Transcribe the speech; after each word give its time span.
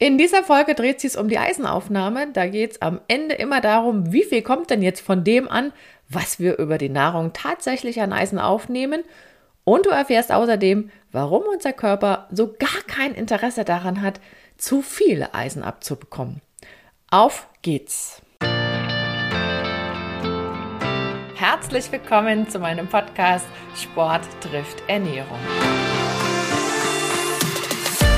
In 0.00 0.16
dieser 0.16 0.44
Folge 0.44 0.76
dreht 0.76 1.00
sich 1.00 1.18
um 1.18 1.28
die 1.28 1.38
Eisenaufnahme. 1.38 2.28
Da 2.32 2.46
geht 2.46 2.70
es 2.72 2.82
am 2.82 3.00
Ende 3.08 3.34
immer 3.34 3.60
darum, 3.60 4.12
wie 4.12 4.22
viel 4.22 4.42
kommt 4.42 4.70
denn 4.70 4.80
jetzt 4.80 5.00
von 5.00 5.24
dem 5.24 5.48
an, 5.48 5.72
was 6.08 6.38
wir 6.38 6.58
über 6.58 6.78
die 6.78 6.88
Nahrung 6.88 7.32
tatsächlich 7.32 8.00
an 8.00 8.12
Eisen 8.12 8.38
aufnehmen. 8.38 9.02
Und 9.64 9.86
du 9.86 9.90
erfährst 9.90 10.30
außerdem, 10.30 10.90
warum 11.10 11.42
unser 11.52 11.72
Körper 11.72 12.28
so 12.30 12.46
gar 12.46 12.82
kein 12.86 13.12
Interesse 13.12 13.64
daran 13.64 14.00
hat, 14.00 14.20
zu 14.56 14.82
viel 14.82 15.26
Eisen 15.32 15.64
abzubekommen. 15.64 16.42
Auf 17.10 17.48
geht's! 17.62 18.22
Herzlich 21.34 21.90
willkommen 21.90 22.48
zu 22.48 22.60
meinem 22.60 22.86
Podcast 22.86 23.46
Sport 23.74 24.22
trifft 24.40 24.80
Ernährung. 24.86 25.38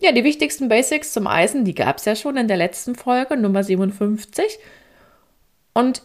Ja, 0.00 0.12
die 0.12 0.24
wichtigsten 0.24 0.68
Basics 0.68 1.12
zum 1.12 1.26
Eisen, 1.26 1.64
die 1.64 1.74
gab 1.74 1.98
es 1.98 2.06
ja 2.06 2.16
schon 2.16 2.38
in 2.38 2.48
der 2.48 2.56
letzten 2.56 2.94
Folge, 2.94 3.36
Nummer 3.36 3.62
57. 3.62 4.58
Und 5.74 6.02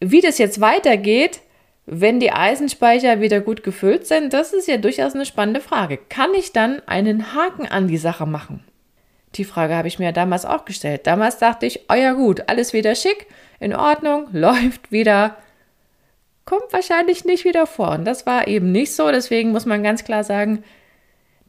wie 0.00 0.22
das 0.22 0.38
jetzt 0.38 0.62
weitergeht, 0.62 1.40
wenn 1.84 2.20
die 2.20 2.32
Eisenspeicher 2.32 3.20
wieder 3.20 3.40
gut 3.40 3.62
gefüllt 3.62 4.06
sind, 4.06 4.32
das 4.32 4.54
ist 4.54 4.66
ja 4.66 4.78
durchaus 4.78 5.14
eine 5.14 5.26
spannende 5.26 5.60
Frage. 5.60 5.98
Kann 6.08 6.32
ich 6.32 6.52
dann 6.52 6.80
einen 6.86 7.34
Haken 7.34 7.66
an 7.66 7.86
die 7.86 7.98
Sache 7.98 8.24
machen? 8.24 8.64
Die 9.34 9.44
Frage 9.44 9.74
habe 9.74 9.88
ich 9.88 9.98
mir 9.98 10.12
damals 10.12 10.46
auch 10.46 10.64
gestellt. 10.64 11.06
Damals 11.06 11.36
dachte 11.36 11.66
ich, 11.66 11.90
oh 11.90 11.94
ja 11.94 12.14
gut, 12.14 12.48
alles 12.48 12.72
wieder 12.72 12.94
schick, 12.94 13.26
in 13.60 13.74
Ordnung, 13.74 14.28
läuft 14.32 14.90
wieder. 14.90 15.36
Kommt 16.46 16.72
wahrscheinlich 16.72 17.26
nicht 17.26 17.44
wieder 17.44 17.66
vor. 17.66 17.90
Und 17.90 18.06
das 18.06 18.24
war 18.24 18.48
eben 18.48 18.72
nicht 18.72 18.94
so. 18.94 19.10
Deswegen 19.10 19.52
muss 19.52 19.66
man 19.66 19.82
ganz 19.82 20.04
klar 20.04 20.24
sagen, 20.24 20.64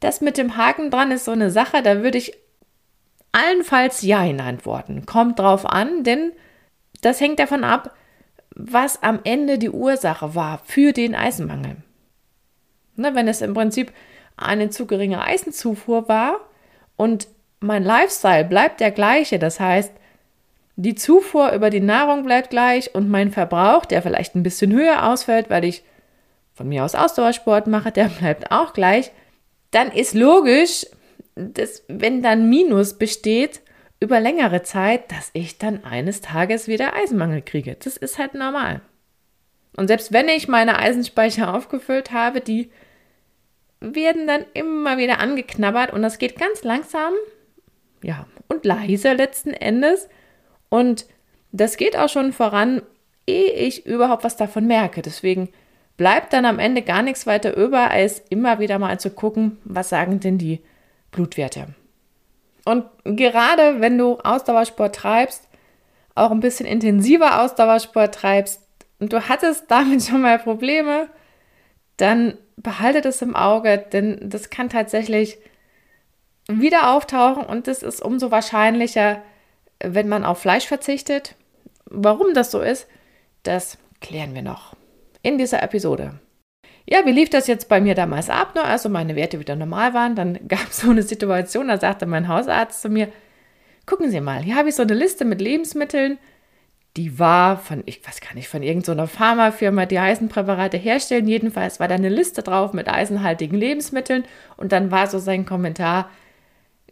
das 0.00 0.20
mit 0.20 0.38
dem 0.38 0.56
Haken 0.56 0.90
dran 0.90 1.10
ist 1.10 1.24
so 1.24 1.32
eine 1.32 1.50
Sache, 1.50 1.82
da 1.82 2.02
würde 2.02 2.18
ich 2.18 2.34
allenfalls 3.32 4.02
Jein 4.02 4.40
antworten. 4.40 5.06
Kommt 5.06 5.38
drauf 5.38 5.66
an, 5.66 6.04
denn 6.04 6.32
das 7.02 7.20
hängt 7.20 7.38
davon 7.38 7.64
ab, 7.64 7.94
was 8.54 9.02
am 9.02 9.20
Ende 9.24 9.58
die 9.58 9.70
Ursache 9.70 10.34
war 10.34 10.60
für 10.64 10.92
den 10.92 11.14
Eisenmangel. 11.14 11.76
Ne, 12.96 13.14
wenn 13.14 13.28
es 13.28 13.42
im 13.42 13.52
Prinzip 13.52 13.92
eine 14.36 14.70
zu 14.70 14.86
geringe 14.86 15.22
Eisenzufuhr 15.22 16.08
war 16.08 16.40
und 16.96 17.28
mein 17.60 17.84
Lifestyle 17.84 18.44
bleibt 18.44 18.80
der 18.80 18.90
gleiche, 18.90 19.38
das 19.38 19.60
heißt, 19.60 19.92
die 20.76 20.94
Zufuhr 20.94 21.52
über 21.52 21.70
die 21.70 21.80
Nahrung 21.80 22.24
bleibt 22.24 22.50
gleich 22.50 22.94
und 22.94 23.08
mein 23.08 23.30
Verbrauch, 23.30 23.86
der 23.86 24.02
vielleicht 24.02 24.34
ein 24.34 24.42
bisschen 24.42 24.72
höher 24.72 25.08
ausfällt, 25.08 25.48
weil 25.48 25.64
ich 25.64 25.82
von 26.54 26.68
mir 26.68 26.84
aus 26.84 26.94
Ausdauersport 26.94 27.66
mache, 27.66 27.92
der 27.92 28.08
bleibt 28.08 28.50
auch 28.50 28.72
gleich, 28.72 29.10
dann 29.76 29.92
ist 29.92 30.14
logisch, 30.14 30.86
dass 31.34 31.84
wenn 31.86 32.22
dann 32.22 32.48
Minus 32.48 32.94
besteht 32.94 33.60
über 34.00 34.20
längere 34.20 34.62
Zeit, 34.62 35.12
dass 35.12 35.30
ich 35.34 35.58
dann 35.58 35.84
eines 35.84 36.22
Tages 36.22 36.66
wieder 36.66 36.94
Eisenmangel 36.94 37.42
kriege. 37.42 37.76
Das 37.78 37.98
ist 37.98 38.18
halt 38.18 38.32
normal. 38.32 38.80
Und 39.76 39.88
selbst 39.88 40.14
wenn 40.14 40.28
ich 40.28 40.48
meine 40.48 40.78
Eisenspeicher 40.78 41.54
aufgefüllt 41.54 42.10
habe, 42.10 42.40
die 42.40 42.70
werden 43.80 44.26
dann 44.26 44.46
immer 44.54 44.96
wieder 44.96 45.20
angeknabbert 45.20 45.92
und 45.92 46.00
das 46.00 46.16
geht 46.16 46.38
ganz 46.38 46.64
langsam, 46.64 47.12
ja, 48.02 48.26
und 48.48 48.64
leise 48.64 49.12
letzten 49.12 49.52
Endes. 49.52 50.08
Und 50.70 51.04
das 51.52 51.76
geht 51.76 51.98
auch 51.98 52.08
schon 52.08 52.32
voran, 52.32 52.80
ehe 53.26 53.52
ich 53.52 53.84
überhaupt 53.84 54.24
was 54.24 54.38
davon 54.38 54.66
merke. 54.66 55.02
Deswegen 55.02 55.50
bleibt 55.96 56.32
dann 56.32 56.44
am 56.44 56.58
Ende 56.58 56.82
gar 56.82 57.02
nichts 57.02 57.26
weiter 57.26 57.56
über, 57.56 57.90
als 57.90 58.20
immer 58.28 58.58
wieder 58.58 58.78
mal 58.78 59.00
zu 59.00 59.10
gucken, 59.10 59.58
was 59.64 59.88
sagen 59.88 60.20
denn 60.20 60.38
die 60.38 60.60
Blutwerte. 61.10 61.68
Und 62.64 62.84
gerade 63.04 63.80
wenn 63.80 63.96
du 63.96 64.18
Ausdauersport 64.18 64.94
treibst, 64.94 65.48
auch 66.14 66.30
ein 66.30 66.40
bisschen 66.40 66.66
intensiver 66.66 67.42
Ausdauersport 67.42 68.14
treibst 68.14 68.60
und 68.98 69.12
du 69.12 69.28
hattest 69.28 69.70
damit 69.70 70.02
schon 70.06 70.22
mal 70.22 70.38
Probleme, 70.38 71.08
dann 71.96 72.36
behalte 72.56 73.00
das 73.00 73.22
im 73.22 73.36
Auge, 73.36 73.78
denn 73.78 74.18
das 74.22 74.50
kann 74.50 74.68
tatsächlich 74.68 75.38
wieder 76.48 76.94
auftauchen 76.94 77.44
und 77.44 77.66
das 77.66 77.82
ist 77.82 78.02
umso 78.02 78.30
wahrscheinlicher, 78.30 79.22
wenn 79.80 80.08
man 80.08 80.24
auf 80.24 80.38
Fleisch 80.38 80.66
verzichtet. 80.66 81.34
Warum 81.86 82.34
das 82.34 82.50
so 82.50 82.60
ist, 82.60 82.86
das 83.42 83.78
klären 84.00 84.34
wir 84.34 84.42
noch 84.42 84.76
in 85.26 85.38
dieser 85.38 85.62
Episode. 85.62 86.20
Ja, 86.88 87.04
wie 87.04 87.10
lief 87.10 87.30
das 87.30 87.48
jetzt 87.48 87.68
bei 87.68 87.80
mir 87.80 87.96
damals 87.96 88.30
ab? 88.30 88.54
Ne? 88.54 88.62
Also 88.62 88.88
meine 88.88 89.16
Werte 89.16 89.40
wieder 89.40 89.56
normal 89.56 89.92
waren. 89.92 90.14
Dann 90.14 90.38
gab 90.48 90.68
es 90.70 90.78
so 90.78 90.90
eine 90.90 91.02
Situation, 91.02 91.66
da 91.66 91.78
sagte 91.78 92.06
mein 92.06 92.28
Hausarzt 92.28 92.80
zu 92.80 92.88
mir, 92.88 93.08
gucken 93.86 94.10
Sie 94.10 94.20
mal, 94.20 94.42
hier 94.42 94.54
habe 94.54 94.68
ich 94.68 94.76
so 94.76 94.82
eine 94.82 94.94
Liste 94.94 95.24
mit 95.24 95.40
Lebensmitteln, 95.40 96.18
die 96.96 97.18
war 97.18 97.58
von, 97.58 97.82
ich 97.86 98.06
weiß 98.06 98.20
gar 98.20 98.34
nicht, 98.34 98.48
von 98.48 98.62
irgendeiner 98.62 99.06
Pharmafirma, 99.06 99.84
die 99.84 99.98
Eisenpräparate 99.98 100.78
herstellen. 100.78 101.28
Jedenfalls 101.28 101.78
war 101.78 101.88
da 101.88 101.96
eine 101.96 102.08
Liste 102.08 102.42
drauf 102.42 102.72
mit 102.72 102.88
eisenhaltigen 102.88 103.58
Lebensmitteln 103.58 104.24
und 104.56 104.72
dann 104.72 104.90
war 104.90 105.08
so 105.08 105.18
sein 105.18 105.44
Kommentar, 105.44 106.08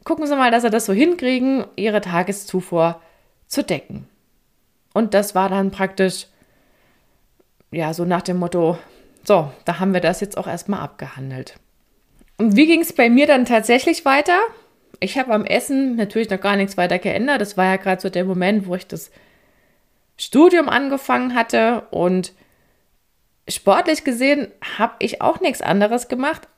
gucken 0.03 0.27
Sie 0.27 0.37
mal, 0.37 0.51
dass 0.51 0.63
Sie 0.63 0.71
das 0.71 0.87
so 0.87 0.93
hinkriegen, 0.93 1.65
Ihre 1.77 2.01
Tageszufuhr 2.01 3.01
zu 3.47 3.63
decken. 3.63 4.09
Und 4.93 5.15
das 5.15 5.35
war 5.35 5.49
dann 5.49 5.71
praktisch 5.71 6.27
ja, 7.75 7.93
so 7.93 8.05
nach 8.05 8.23
dem 8.23 8.39
Motto, 8.39 8.79
so, 9.25 9.51
da 9.65 9.81
haben 9.81 9.93
wir 9.93 10.01
das 10.01 10.21
jetzt 10.21 10.37
auch 10.37 10.47
erstmal 10.47 10.81
abgehandelt. 10.81 11.59
Und 12.37 12.57
wie 12.57 12.67
ging 12.67 12.81
es 12.81 12.93
bei 12.93 13.11
mir 13.11 13.27
dann 13.27 13.45
tatsächlich 13.45 14.05
weiter? 14.05 14.39
Ich 15.01 15.19
habe 15.19 15.33
am 15.33 15.45
Essen 15.45 15.97
natürlich 15.97 16.31
noch 16.31 16.41
gar 16.41 16.57
nichts 16.57 16.77
weiter 16.77 16.99
geändert. 16.99 17.41
Das 17.41 17.57
war 17.57 17.67
ja 17.67 17.77
gerade 17.77 18.01
so 18.01 18.11
der 18.11 18.25
Moment, 18.25 18.67
wo 18.67 18.75
ich 18.75 18.87
das 18.87 19.11
Studium 20.17 20.69
angefangen 20.69 21.35
hatte 21.35 21.83
und 21.91 22.33
sportlich 23.49 24.05
gesehen 24.05 24.49
habe 24.79 24.95
ich 25.01 25.21
auch 25.21 25.41
nichts 25.41 25.61
anderes 25.61 26.09
gemacht, 26.09 26.49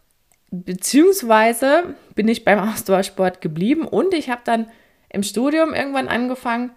beziehungsweise 0.50 1.94
bin 2.14 2.28
ich 2.28 2.44
beim 2.44 2.58
Ausdauersport 2.58 3.40
geblieben 3.40 3.86
und 3.86 4.14
ich 4.14 4.30
habe 4.30 4.42
dann 4.44 4.70
im 5.08 5.22
Studium 5.22 5.74
irgendwann 5.74 6.08
angefangen, 6.08 6.72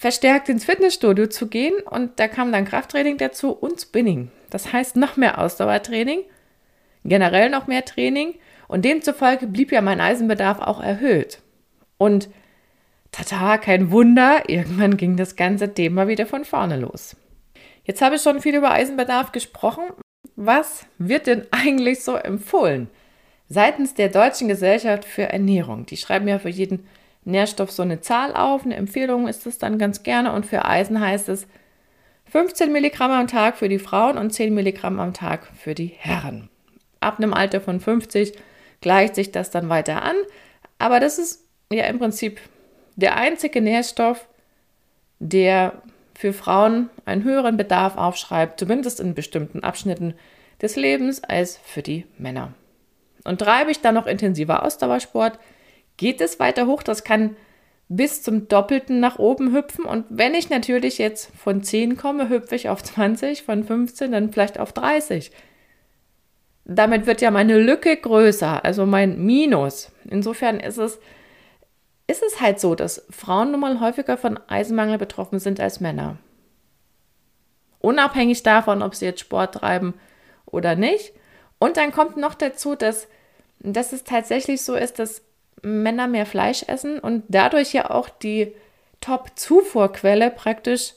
verstärkt 0.00 0.48
ins 0.48 0.64
Fitnessstudio 0.64 1.26
zu 1.26 1.48
gehen 1.48 1.74
und 1.90 2.18
da 2.18 2.26
kam 2.26 2.52
dann 2.52 2.64
Krafttraining 2.64 3.18
dazu 3.18 3.52
und 3.52 3.82
Spinning. 3.82 4.30
Das 4.48 4.72
heißt 4.72 4.96
noch 4.96 5.18
mehr 5.18 5.38
Ausdauertraining, 5.38 6.22
generell 7.04 7.50
noch 7.50 7.66
mehr 7.66 7.84
Training 7.84 8.36
und 8.66 8.86
demzufolge 8.86 9.46
blieb 9.46 9.70
ja 9.72 9.82
mein 9.82 10.00
Eisenbedarf 10.00 10.58
auch 10.58 10.80
erhöht. 10.80 11.40
Und 11.98 12.30
tata, 13.12 13.58
kein 13.58 13.90
Wunder, 13.90 14.48
irgendwann 14.48 14.96
ging 14.96 15.18
das 15.18 15.36
ganze 15.36 15.74
Thema 15.74 16.08
wieder 16.08 16.24
von 16.24 16.46
vorne 16.46 16.78
los. 16.78 17.14
Jetzt 17.84 18.00
habe 18.00 18.16
ich 18.16 18.22
schon 18.22 18.40
viel 18.40 18.56
über 18.56 18.70
Eisenbedarf 18.70 19.32
gesprochen. 19.32 19.84
Was 20.34 20.86
wird 20.96 21.26
denn 21.26 21.46
eigentlich 21.50 22.02
so 22.02 22.14
empfohlen? 22.14 22.88
Seitens 23.50 23.92
der 23.92 24.08
Deutschen 24.08 24.48
Gesellschaft 24.48 25.04
für 25.04 25.24
Ernährung. 25.24 25.84
Die 25.84 25.98
schreiben 25.98 26.26
ja 26.26 26.38
für 26.38 26.48
jeden 26.48 26.86
Nährstoff 27.24 27.70
so 27.70 27.82
eine 27.82 28.00
Zahl 28.00 28.34
auf. 28.34 28.64
Eine 28.64 28.76
Empfehlung 28.76 29.28
ist 29.28 29.46
es 29.46 29.58
dann 29.58 29.78
ganz 29.78 30.02
gerne. 30.02 30.32
Und 30.32 30.46
für 30.46 30.64
Eisen 30.64 31.00
heißt 31.00 31.28
es 31.28 31.46
15 32.30 32.72
Milligramm 32.72 33.10
am 33.10 33.26
Tag 33.26 33.56
für 33.56 33.68
die 33.68 33.78
Frauen 33.78 34.16
und 34.16 34.30
10 34.30 34.54
Milligramm 34.54 35.00
am 35.00 35.12
Tag 35.12 35.48
für 35.56 35.74
die 35.74 35.92
Herren. 35.96 36.48
Ab 37.00 37.18
einem 37.18 37.34
Alter 37.34 37.60
von 37.60 37.80
50 37.80 38.34
gleicht 38.80 39.14
sich 39.14 39.32
das 39.32 39.50
dann 39.50 39.68
weiter 39.68 40.02
an. 40.02 40.16
Aber 40.78 41.00
das 41.00 41.18
ist 41.18 41.44
ja 41.72 41.84
im 41.84 41.98
Prinzip 41.98 42.40
der 42.96 43.16
einzige 43.16 43.60
Nährstoff, 43.60 44.28
der 45.18 45.82
für 46.14 46.32
Frauen 46.32 46.90
einen 47.04 47.24
höheren 47.24 47.56
Bedarf 47.56 47.96
aufschreibt, 47.96 48.60
zumindest 48.60 49.00
in 49.00 49.14
bestimmten 49.14 49.62
Abschnitten 49.62 50.14
des 50.60 50.76
Lebens, 50.76 51.24
als 51.24 51.58
für 51.64 51.82
die 51.82 52.06
Männer. 52.18 52.52
Und 53.24 53.38
treibe 53.38 53.70
ich 53.70 53.80
dann 53.80 53.94
noch 53.94 54.06
intensiver 54.06 54.62
Ausdauersport, 54.62 55.38
geht 56.00 56.22
es 56.22 56.40
weiter 56.40 56.66
hoch. 56.66 56.82
Das 56.82 57.04
kann 57.04 57.36
bis 57.88 58.22
zum 58.22 58.48
Doppelten 58.48 59.00
nach 59.00 59.18
oben 59.18 59.54
hüpfen. 59.54 59.84
Und 59.84 60.06
wenn 60.08 60.34
ich 60.34 60.48
natürlich 60.48 60.96
jetzt 60.96 61.30
von 61.36 61.62
10 61.62 61.98
komme, 61.98 62.30
hüpfe 62.30 62.54
ich 62.54 62.70
auf 62.70 62.82
20, 62.82 63.42
von 63.42 63.64
15 63.64 64.10
dann 64.10 64.32
vielleicht 64.32 64.58
auf 64.58 64.72
30. 64.72 65.30
Damit 66.64 67.06
wird 67.06 67.20
ja 67.20 67.30
meine 67.30 67.58
Lücke 67.58 67.96
größer, 67.96 68.64
also 68.64 68.86
mein 68.86 69.22
Minus. 69.24 69.92
Insofern 70.08 70.58
ist 70.58 70.78
es 70.78 70.98
ist 72.06 72.24
es 72.24 72.40
halt 72.40 72.58
so, 72.58 72.74
dass 72.74 73.06
Frauen 73.10 73.52
nun 73.52 73.60
mal 73.60 73.78
häufiger 73.78 74.16
von 74.16 74.38
Eisenmangel 74.48 74.98
betroffen 74.98 75.38
sind 75.38 75.60
als 75.60 75.78
Männer. 75.78 76.16
Unabhängig 77.78 78.42
davon, 78.42 78.82
ob 78.82 78.96
sie 78.96 79.04
jetzt 79.04 79.20
Sport 79.20 79.54
treiben 79.54 79.94
oder 80.44 80.74
nicht. 80.74 81.12
Und 81.60 81.76
dann 81.76 81.92
kommt 81.92 82.16
noch 82.16 82.34
dazu, 82.34 82.74
dass, 82.74 83.06
dass 83.60 83.92
es 83.92 84.02
tatsächlich 84.02 84.62
so 84.62 84.74
ist, 84.74 84.98
dass 84.98 85.22
Männer 85.62 86.06
mehr 86.06 86.26
Fleisch 86.26 86.64
essen 86.66 86.98
und 86.98 87.24
dadurch 87.28 87.72
ja 87.72 87.90
auch 87.90 88.08
die 88.08 88.52
Top-Zufuhrquelle 89.00 90.30
praktisch 90.30 90.94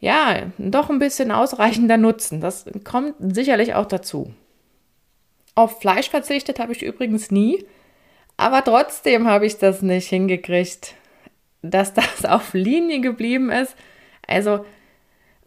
ja 0.00 0.42
doch 0.58 0.90
ein 0.90 0.98
bisschen 0.98 1.32
ausreichender 1.32 1.96
nutzen. 1.96 2.40
Das 2.40 2.66
kommt 2.84 3.14
sicherlich 3.18 3.74
auch 3.74 3.86
dazu. 3.86 4.32
Auf 5.54 5.80
Fleisch 5.80 6.08
verzichtet 6.10 6.60
habe 6.60 6.72
ich 6.72 6.82
übrigens 6.82 7.30
nie, 7.30 7.66
aber 8.36 8.62
trotzdem 8.62 9.26
habe 9.26 9.46
ich 9.46 9.58
das 9.58 9.82
nicht 9.82 10.08
hingekriegt, 10.08 10.94
dass 11.62 11.94
das 11.94 12.24
auf 12.28 12.54
Linie 12.54 13.00
geblieben 13.00 13.50
ist. 13.50 13.74
Also 14.26 14.64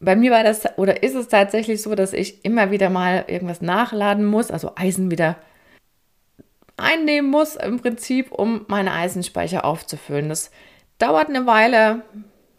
bei 0.01 0.15
mir 0.15 0.31
war 0.31 0.43
das 0.43 0.77
oder 0.77 1.03
ist 1.03 1.15
es 1.15 1.27
tatsächlich 1.27 1.81
so, 1.81 1.95
dass 1.95 2.11
ich 2.11 2.43
immer 2.43 2.71
wieder 2.71 2.89
mal 2.89 3.25
irgendwas 3.27 3.61
nachladen 3.61 4.25
muss, 4.25 4.51
also 4.51 4.71
Eisen 4.75 5.11
wieder 5.11 5.37
einnehmen 6.81 7.29
muss 7.29 7.55
im 7.55 7.79
Prinzip, 7.79 8.31
um 8.31 8.65
meine 8.67 8.91
Eisenspeicher 8.91 9.63
aufzufüllen. 9.63 10.29
Das 10.29 10.51
dauert 10.97 11.29
eine 11.29 11.45
Weile. 11.45 12.01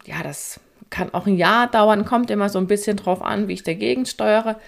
Ja, 0.05 0.23
das 0.23 0.59
kann 0.89 1.13
auch 1.13 1.25
ein 1.25 1.37
Jahr 1.37 1.67
dauern, 1.67 2.05
kommt 2.05 2.29
immer 2.29 2.49
so 2.49 2.59
ein 2.59 2.67
bisschen 2.67 2.97
drauf 2.97 3.21
an, 3.21 3.47
wie 3.47 3.53
ich 3.53 3.63
dagegen 3.63 4.05
steuere. 4.05 4.59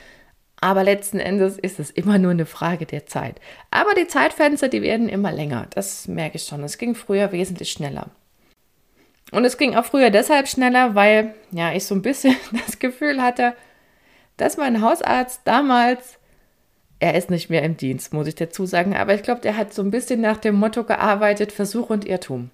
Aber 0.61 0.83
letzten 0.83 1.19
Endes 1.19 1.57
ist 1.57 1.79
es 1.79 1.91
immer 1.91 2.17
nur 2.17 2.31
eine 2.31 2.45
Frage 2.45 2.85
der 2.85 3.05
Zeit. 3.05 3.39
Aber 3.71 3.93
die 3.93 4.07
Zeitfenster, 4.07 4.67
die 4.67 4.81
werden 4.81 5.09
immer 5.09 5.31
länger. 5.31 5.67
Das 5.75 6.07
merke 6.07 6.37
ich 6.37 6.45
schon. 6.45 6.63
Es 6.63 6.77
ging 6.77 6.95
früher 6.95 7.31
wesentlich 7.31 7.71
schneller. 7.71 8.09
Und 9.31 9.43
es 9.45 9.57
ging 9.57 9.75
auch 9.75 9.85
früher 9.85 10.09
deshalb 10.09 10.47
schneller, 10.47 10.95
weil 10.95 11.35
ja, 11.51 11.73
ich 11.73 11.85
so 11.85 11.93
ein 11.93 12.01
bisschen 12.01 12.35
das 12.65 12.79
Gefühl 12.79 13.21
hatte, 13.21 13.53
dass 14.37 14.57
mein 14.57 14.81
Hausarzt 14.81 15.41
damals, 15.45 16.17
er 16.99 17.15
ist 17.15 17.29
nicht 17.29 17.49
mehr 17.49 17.63
im 17.63 17.77
Dienst, 17.77 18.13
muss 18.13 18.27
ich 18.27 18.35
dazu 18.35 18.65
sagen, 18.65 18.95
aber 18.95 19.13
ich 19.13 19.23
glaube, 19.23 19.41
der 19.41 19.57
hat 19.57 19.73
so 19.73 19.81
ein 19.81 19.91
bisschen 19.91 20.21
nach 20.21 20.37
dem 20.37 20.55
Motto 20.55 20.83
gearbeitet, 20.83 21.51
Versuch 21.51 21.89
und 21.89 22.05
Irrtum. 22.05 22.49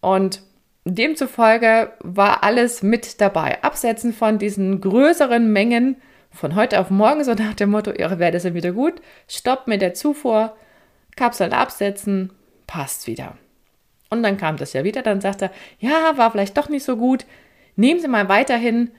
Und 0.00 0.42
demzufolge 0.84 1.92
war 2.00 2.42
alles 2.42 2.82
mit 2.82 3.20
dabei. 3.20 3.62
Absetzen 3.62 4.12
von 4.12 4.38
diesen 4.38 4.80
größeren 4.80 5.52
Mengen 5.52 5.96
von 6.30 6.54
heute 6.54 6.80
auf 6.80 6.90
morgen, 6.90 7.24
so 7.24 7.34
nach 7.34 7.54
dem 7.54 7.70
Motto, 7.70 7.92
ihre 7.92 8.18
Werte 8.18 8.40
sind 8.40 8.54
wieder 8.54 8.72
gut, 8.72 8.94
Stopp 9.28 9.66
mit 9.66 9.82
der 9.82 9.94
Zufuhr, 9.94 10.54
Kapseln 11.16 11.52
absetzen, 11.52 12.32
passt 12.66 13.06
wieder. 13.06 13.36
Und 14.10 14.22
dann 14.22 14.36
kam 14.36 14.56
das 14.56 14.72
ja 14.72 14.84
wieder, 14.84 15.02
dann 15.02 15.20
sagte 15.20 15.46
er, 15.46 15.90
ja, 15.90 16.16
war 16.16 16.30
vielleicht 16.30 16.56
doch 16.56 16.68
nicht 16.68 16.84
so 16.84 16.96
gut, 16.96 17.24
nehmen 17.74 18.00
Sie 18.00 18.08
mal 18.08 18.28
weiterhin 18.28 18.90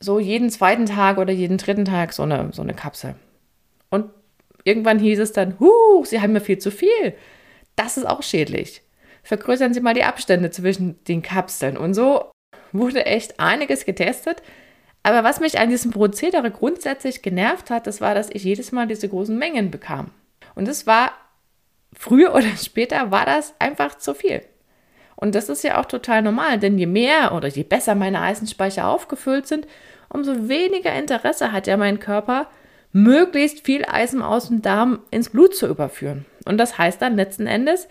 so 0.00 0.18
jeden 0.18 0.50
zweiten 0.50 0.86
Tag 0.86 1.18
oder 1.18 1.32
jeden 1.32 1.58
dritten 1.58 1.84
Tag 1.84 2.12
so 2.12 2.24
eine, 2.24 2.50
so 2.52 2.62
eine 2.62 2.74
Kapsel. 2.74 3.14
Und 3.94 4.10
irgendwann 4.64 4.98
hieß 4.98 5.20
es 5.20 5.32
dann, 5.32 5.58
huh, 5.60 6.04
Sie 6.04 6.20
haben 6.20 6.32
mir 6.32 6.40
viel 6.40 6.58
zu 6.58 6.70
viel. 6.70 7.14
Das 7.76 7.96
ist 7.96 8.06
auch 8.06 8.22
schädlich. 8.22 8.82
Vergrößern 9.22 9.72
Sie 9.72 9.80
mal 9.80 9.94
die 9.94 10.04
Abstände 10.04 10.50
zwischen 10.50 11.02
den 11.04 11.22
Kapseln. 11.22 11.76
Und 11.76 11.94
so 11.94 12.30
wurde 12.72 13.06
echt 13.06 13.38
einiges 13.38 13.84
getestet. 13.84 14.42
Aber 15.04 15.22
was 15.22 15.38
mich 15.38 15.58
an 15.58 15.70
diesem 15.70 15.92
Prozedere 15.92 16.50
grundsätzlich 16.50 17.22
genervt 17.22 17.70
hat, 17.70 17.86
das 17.86 18.00
war, 18.00 18.14
dass 18.14 18.30
ich 18.30 18.42
jedes 18.42 18.72
Mal 18.72 18.86
diese 18.86 19.08
großen 19.08 19.38
Mengen 19.38 19.70
bekam. 19.70 20.10
Und 20.54 20.66
es 20.66 20.86
war 20.86 21.12
früher 21.92 22.34
oder 22.34 22.56
später 22.62 23.10
war 23.10 23.26
das 23.26 23.54
einfach 23.60 23.96
zu 23.96 24.14
viel. 24.14 24.42
Und 25.16 25.36
das 25.36 25.48
ist 25.48 25.62
ja 25.62 25.80
auch 25.80 25.84
total 25.84 26.22
normal, 26.22 26.58
denn 26.58 26.76
je 26.76 26.86
mehr 26.86 27.32
oder 27.32 27.48
je 27.48 27.62
besser 27.62 27.94
meine 27.94 28.20
Eisenspeicher 28.20 28.88
aufgefüllt 28.88 29.46
sind, 29.46 29.68
umso 30.08 30.48
weniger 30.48 30.92
Interesse 30.92 31.52
hat 31.52 31.66
ja 31.68 31.76
mein 31.76 32.00
Körper, 32.00 32.48
möglichst 32.94 33.66
viel 33.66 33.84
Eisen 33.84 34.22
aus 34.22 34.48
dem 34.48 34.62
Darm 34.62 35.00
ins 35.10 35.28
Blut 35.28 35.56
zu 35.56 35.66
überführen. 35.66 36.24
Und 36.44 36.58
das 36.58 36.78
heißt 36.78 37.02
dann 37.02 37.16
letzten 37.16 37.48
Endes, 37.48 37.88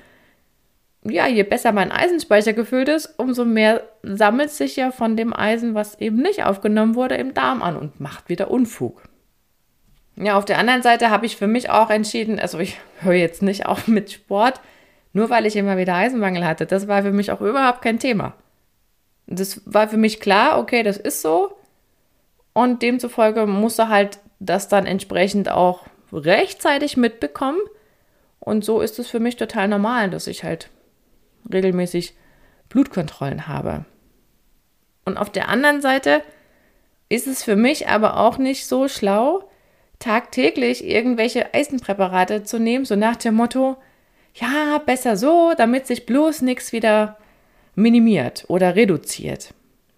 ja, 1.03 1.27
je 1.27 1.43
besser 1.43 1.73
mein 1.73 1.91
Eisenspeicher 1.91 2.53
gefüllt 2.53 2.87
ist, 2.87 3.19
umso 3.19 3.43
mehr 3.43 3.83
sammelt 4.01 4.51
sich 4.51 4.77
ja 4.77 4.91
von 4.91 5.17
dem 5.17 5.33
Eisen, 5.35 5.75
was 5.75 5.99
eben 5.99 6.21
nicht 6.21 6.45
aufgenommen 6.45 6.95
wurde, 6.95 7.15
im 7.15 7.33
Darm 7.33 7.61
an 7.61 7.75
und 7.75 7.99
macht 7.99 8.29
wieder 8.29 8.49
Unfug. 8.49 9.03
Ja, 10.15 10.37
auf 10.37 10.45
der 10.45 10.57
anderen 10.57 10.81
Seite 10.81 11.09
habe 11.09 11.25
ich 11.25 11.35
für 11.35 11.47
mich 11.47 11.69
auch 11.69 11.89
entschieden, 11.89 12.39
also 12.39 12.59
ich 12.59 12.79
höre 13.01 13.13
jetzt 13.13 13.41
nicht 13.41 13.65
auf 13.65 13.89
mit 13.89 14.09
Sport, 14.09 14.61
nur 15.11 15.29
weil 15.29 15.45
ich 15.45 15.57
immer 15.57 15.75
wieder 15.75 15.95
Eisenmangel 15.95 16.45
hatte. 16.45 16.65
Das 16.65 16.87
war 16.87 17.03
für 17.03 17.11
mich 17.11 17.29
auch 17.29 17.41
überhaupt 17.41 17.81
kein 17.81 17.99
Thema. 17.99 18.35
Das 19.27 19.61
war 19.65 19.89
für 19.89 19.97
mich 19.97 20.21
klar, 20.21 20.59
okay, 20.59 20.81
das 20.81 20.95
ist 20.95 21.21
so. 21.21 21.57
Und 22.53 22.81
demzufolge 22.81 23.47
musste 23.47 23.89
halt 23.89 24.19
das 24.45 24.67
dann 24.67 24.85
entsprechend 24.85 25.49
auch 25.49 25.85
rechtzeitig 26.11 26.97
mitbekommen. 26.97 27.59
Und 28.39 28.65
so 28.65 28.81
ist 28.81 28.99
es 28.99 29.09
für 29.09 29.19
mich 29.19 29.37
total 29.37 29.67
normal, 29.67 30.09
dass 30.09 30.27
ich 30.27 30.43
halt 30.43 30.69
regelmäßig 31.51 32.13
Blutkontrollen 32.69 33.47
habe. 33.47 33.85
Und 35.05 35.17
auf 35.17 35.29
der 35.29 35.49
anderen 35.49 35.81
Seite 35.81 36.21
ist 37.09 37.27
es 37.27 37.43
für 37.43 37.55
mich 37.55 37.87
aber 37.87 38.17
auch 38.17 38.37
nicht 38.37 38.65
so 38.65 38.87
schlau, 38.87 39.49
tagtäglich 39.99 40.83
irgendwelche 40.83 41.53
Eisenpräparate 41.53 42.43
zu 42.43 42.59
nehmen, 42.59 42.85
so 42.85 42.95
nach 42.95 43.15
dem 43.15 43.35
Motto, 43.35 43.77
ja, 44.35 44.81
besser 44.85 45.15
so, 45.15 45.53
damit 45.55 45.87
sich 45.87 46.05
bloß 46.05 46.41
nichts 46.41 46.71
wieder 46.71 47.17
minimiert 47.75 48.45
oder 48.47 48.75
reduziert. 48.75 49.53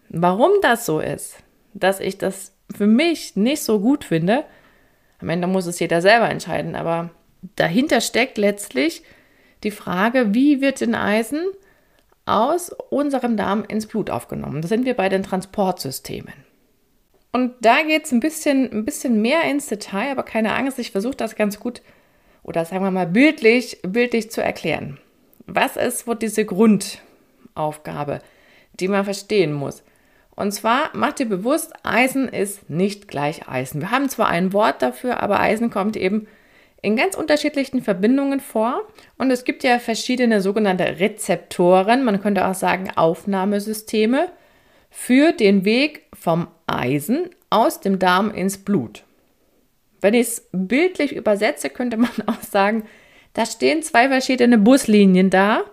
Warum 0.10 0.52
das 0.62 0.86
so 0.86 1.00
ist, 1.00 1.38
dass 1.74 2.00
ich 2.00 2.18
das 2.18 2.55
für 2.74 2.88
mich 2.88 3.36
nicht 3.36 3.64
so 3.64 3.80
gut 3.80 4.04
finde, 4.04 4.46
am 5.20 5.30
Ende 5.30 5.48
muss 5.48 5.66
es 5.66 5.80
jeder 5.80 6.02
selber 6.02 6.30
entscheiden, 6.30 6.76
aber 6.76 7.12
dahinter 7.56 8.02
steckt 8.02 8.38
letztlich 8.38 9.04
die 9.64 9.72
Frage, 9.72 10.34
wie 10.34 10.62
wird 10.62 10.82
denn 10.82 10.96
Eisen 10.96 11.42
aus 12.26 12.72
unserem 12.90 13.38
Darm 13.38 13.64
ins 13.68 13.88
Blut 13.88 14.10
aufgenommen? 14.10 14.62
Da 14.62 14.68
sind 14.68 14.86
wir 14.86 14.96
bei 14.96 15.10
den 15.10 15.24
Transportsystemen. 15.24 16.34
Und 17.32 17.54
da 17.62 17.82
geht 17.82 18.06
es 18.06 18.12
ein 18.12 18.20
bisschen, 18.20 18.72
ein 18.72 18.86
bisschen 18.86 19.22
mehr 19.22 19.44
ins 19.44 19.68
Detail, 19.68 20.12
aber 20.12 20.24
keine 20.24 20.54
Angst, 20.54 20.80
ich 20.80 20.92
versuche 20.92 21.16
das 21.16 21.36
ganz 21.36 21.60
gut 21.60 21.82
oder 22.44 22.64
sagen 22.64 22.84
wir 22.84 22.92
mal 22.92 23.08
bildlich, 23.08 23.80
bildlich 23.82 24.32
zu 24.32 24.42
erklären. 24.42 25.00
Was 25.48 25.76
ist 25.76 26.08
wohl 26.08 26.16
diese 26.16 26.46
Grundaufgabe, 26.46 28.20
die 28.80 28.88
man 28.88 29.04
verstehen 29.04 29.52
muss? 29.52 29.84
Und 30.36 30.52
zwar 30.52 30.90
macht 30.94 31.20
dir 31.20 31.28
bewusst, 31.28 31.74
Eisen 31.84 32.28
ist 32.28 32.70
nicht 32.70 33.08
gleich 33.08 33.48
Eisen. 33.48 33.82
Wir 33.82 33.92
haben 33.92 34.10
zwar 34.10 34.28
ein 34.28 34.52
Wort 34.54 34.82
dafür, 34.82 35.22
aber 35.22 35.40
Eisen 35.40 35.70
kommt 35.70 35.96
eben 35.96 36.28
in 36.82 36.96
ganz 36.96 37.16
unterschiedlichen 37.16 37.82
Verbindungen 37.82 38.40
vor. 38.40 38.82
Und 39.18 39.32
es 39.32 39.44
gibt 39.44 39.64
ja 39.64 39.80
verschiedene 39.80 40.42
sogenannte 40.42 41.00
Rezeptoren, 41.00 42.04
man 42.04 42.22
könnte 42.22 42.46
auch 42.46 42.54
sagen 42.54 42.92
Aufnahmesysteme 42.96 44.30
für 44.90 45.32
den 45.32 45.66
Weg 45.66 46.04
vom 46.14 46.48
Eisen 46.68 47.30
aus 47.50 47.80
dem 47.80 48.00
Darm 48.00 48.32
ins 48.32 48.58
Blut. 48.58 49.04
Wenn 50.02 50.14
ich 50.14 50.28
es 50.28 50.48
bildlich 50.52 51.16
übersetze, 51.16 51.70
könnte 51.70 51.98
man 51.98 52.12
auch 52.28 52.42
sagen, 52.42 52.84
da 53.34 53.46
stehen 53.46 53.82
zwei 53.84 54.08
verschiedene 54.08 54.58
Buslinien 54.58 55.30
da. 55.30 55.64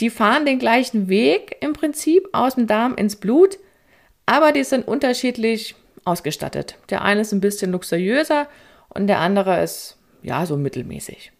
Die 0.00 0.10
fahren 0.10 0.46
den 0.46 0.58
gleichen 0.58 1.08
Weg 1.08 1.56
im 1.60 1.74
Prinzip 1.74 2.28
aus 2.32 2.54
dem 2.54 2.66
Darm 2.66 2.94
ins 2.94 3.16
Blut, 3.16 3.58
aber 4.24 4.52
die 4.52 4.64
sind 4.64 4.88
unterschiedlich 4.88 5.74
ausgestattet. 6.04 6.76
Der 6.88 7.02
eine 7.02 7.20
ist 7.20 7.32
ein 7.32 7.40
bisschen 7.40 7.72
luxuriöser 7.72 8.48
und 8.88 9.06
der 9.06 9.18
andere 9.18 9.62
ist 9.62 9.98
ja 10.22 10.46
so 10.46 10.56
mittelmäßig. 10.56 11.32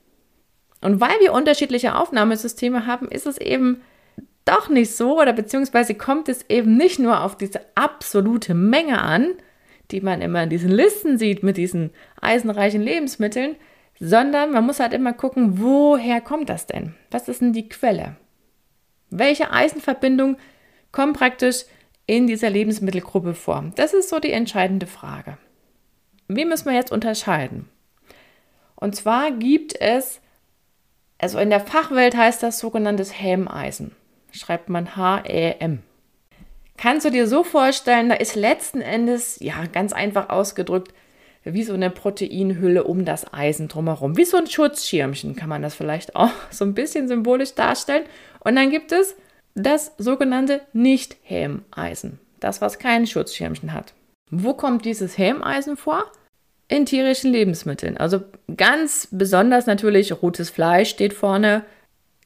Und 0.82 1.00
weil 1.00 1.18
wir 1.20 1.32
unterschiedliche 1.32 1.94
Aufnahmesysteme 1.94 2.86
haben, 2.86 3.08
ist 3.08 3.26
es 3.26 3.38
eben 3.38 3.82
doch 4.44 4.68
nicht 4.68 4.94
so 4.94 5.20
oder 5.20 5.32
beziehungsweise 5.32 5.94
kommt 5.94 6.28
es 6.28 6.44
eben 6.48 6.76
nicht 6.76 6.98
nur 6.98 7.22
auf 7.22 7.36
diese 7.36 7.60
absolute 7.74 8.54
Menge 8.54 9.00
an, 9.00 9.32
die 9.90 10.00
man 10.00 10.20
immer 10.22 10.42
in 10.42 10.50
diesen 10.50 10.70
Listen 10.70 11.18
sieht 11.18 11.42
mit 11.42 11.56
diesen 11.56 11.90
eisenreichen 12.20 12.82
Lebensmitteln, 12.82 13.56
sondern 13.98 14.52
man 14.52 14.64
muss 14.64 14.80
halt 14.80 14.94
immer 14.94 15.12
gucken, 15.12 15.60
woher 15.60 16.20
kommt 16.20 16.48
das 16.48 16.66
denn? 16.66 16.94
Was 17.10 17.28
ist 17.28 17.42
denn 17.42 17.52
die 17.52 17.68
Quelle? 17.68 18.16
Welche 19.10 19.50
Eisenverbindung 19.50 20.38
kommt 20.92 21.16
praktisch 21.16 21.64
in 22.06 22.26
dieser 22.26 22.50
Lebensmittelgruppe 22.50 23.34
vor? 23.34 23.70
Das 23.76 23.92
ist 23.92 24.08
so 24.08 24.18
die 24.18 24.32
entscheidende 24.32 24.86
Frage. 24.86 25.36
Wie 26.28 26.44
müssen 26.44 26.66
wir 26.66 26.74
jetzt 26.74 26.92
unterscheiden? 26.92 27.68
Und 28.76 28.96
zwar 28.96 29.30
gibt 29.30 29.78
es, 29.80 30.20
also 31.18 31.38
in 31.38 31.50
der 31.50 31.60
Fachwelt 31.60 32.16
heißt 32.16 32.42
das 32.42 32.58
sogenanntes 32.58 33.20
Hämeisen 33.20 33.94
schreibt 34.32 34.68
man 34.68 34.96
H-E-M. 34.96 35.82
Kannst 36.76 37.04
du 37.04 37.10
dir 37.10 37.26
so 37.26 37.44
vorstellen, 37.44 38.08
da 38.08 38.14
ist 38.14 38.36
letzten 38.36 38.80
Endes, 38.80 39.38
ja, 39.40 39.66
ganz 39.66 39.92
einfach 39.92 40.30
ausgedrückt, 40.30 40.94
wie 41.44 41.62
so 41.62 41.72
eine 41.72 41.90
Proteinhülle 41.90 42.84
um 42.84 43.04
das 43.04 43.32
Eisen 43.32 43.68
drumherum. 43.68 44.16
Wie 44.16 44.24
so 44.24 44.36
ein 44.36 44.46
Schutzschirmchen 44.46 45.36
kann 45.36 45.48
man 45.48 45.62
das 45.62 45.74
vielleicht 45.74 46.16
auch 46.16 46.30
so 46.50 46.64
ein 46.64 46.74
bisschen 46.74 47.08
symbolisch 47.08 47.54
darstellen. 47.54 48.04
Und 48.40 48.56
dann 48.56 48.70
gibt 48.70 48.92
es 48.92 49.16
das 49.54 49.92
sogenannte 49.98 50.60
Nicht-Hämeisen. 50.72 52.20
Das, 52.40 52.60
was 52.60 52.78
kein 52.78 53.06
Schutzschirmchen 53.06 53.72
hat. 53.72 53.94
Wo 54.30 54.54
kommt 54.54 54.84
dieses 54.84 55.18
Hämeisen 55.18 55.76
vor? 55.76 56.04
In 56.68 56.86
tierischen 56.86 57.32
Lebensmitteln. 57.32 57.96
Also 57.96 58.22
ganz 58.56 59.08
besonders 59.10 59.66
natürlich 59.66 60.22
rotes 60.22 60.50
Fleisch 60.50 60.90
steht 60.90 61.12
vorne, 61.12 61.64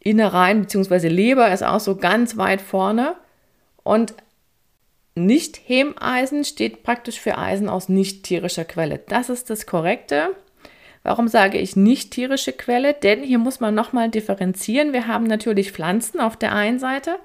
Innereien 0.00 0.60
bzw. 0.60 1.08
Leber 1.08 1.50
ist 1.52 1.64
auch 1.64 1.80
so 1.80 1.96
ganz 1.96 2.36
weit 2.36 2.60
vorne. 2.60 3.16
Und 3.82 4.14
nicht-Hemeisen 5.14 6.44
steht 6.44 6.82
praktisch 6.82 7.20
für 7.20 7.38
Eisen 7.38 7.68
aus 7.68 7.88
nicht 7.88 8.24
tierischer 8.24 8.64
Quelle. 8.64 8.98
Das 8.98 9.28
ist 9.28 9.48
das 9.50 9.66
Korrekte. 9.66 10.34
Warum 11.04 11.28
sage 11.28 11.58
ich 11.58 11.76
nicht 11.76 12.10
tierische 12.12 12.52
Quelle? 12.52 12.94
Denn 12.94 13.22
hier 13.22 13.38
muss 13.38 13.60
man 13.60 13.74
nochmal 13.74 14.10
differenzieren. 14.10 14.92
Wir 14.92 15.06
haben 15.06 15.24
natürlich 15.24 15.70
Pflanzen 15.70 16.18
auf 16.18 16.36
der 16.36 16.52
einen 16.52 16.78
Seite, 16.78 17.18